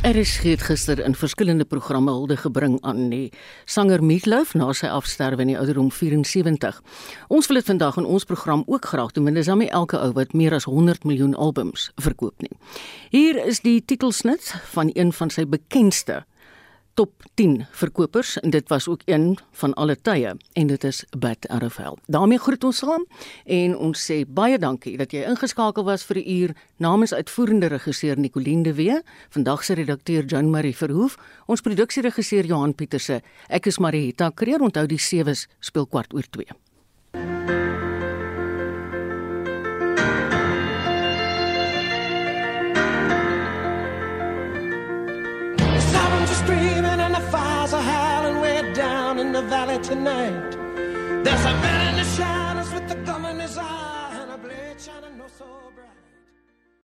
[0.00, 3.32] Er is gister in verskillende programme hulde gebring aan die
[3.68, 6.78] sanger Meatloaf na sy afsterwe in die ouderdom 74.
[7.28, 10.14] Ons wil dit vandag in ons program ook graag doen, want dis daarmee elke ou
[10.16, 12.52] wat meer as 100 miljoen albums verkoop nie.
[13.12, 16.22] Hier is die titelsnit van een van sy bekendste
[16.94, 21.46] top 10 verkopers en dit was ook een van alle tye en dit is Bad
[21.48, 21.96] RFL.
[22.06, 23.06] daarmee groet ons saam
[23.44, 28.18] en ons sê baie dankie dat jy ingeskakel was vir 'n uur namens uitvoerende regisseur
[28.18, 31.16] Nicoline de Wee, vandag se redakteur Jan Marie Verhoef,
[31.46, 33.22] ons produksieregisseur Johan Pieterse.
[33.48, 36.69] Ek is Marieta Kreer, onthou die sewes speel kwart oor 2.
[49.90, 50.52] Tonight.
[51.24, 54.80] There's a man in the shadows with the gum in his eye and a blade
[54.80, 55.99] shining no so bright.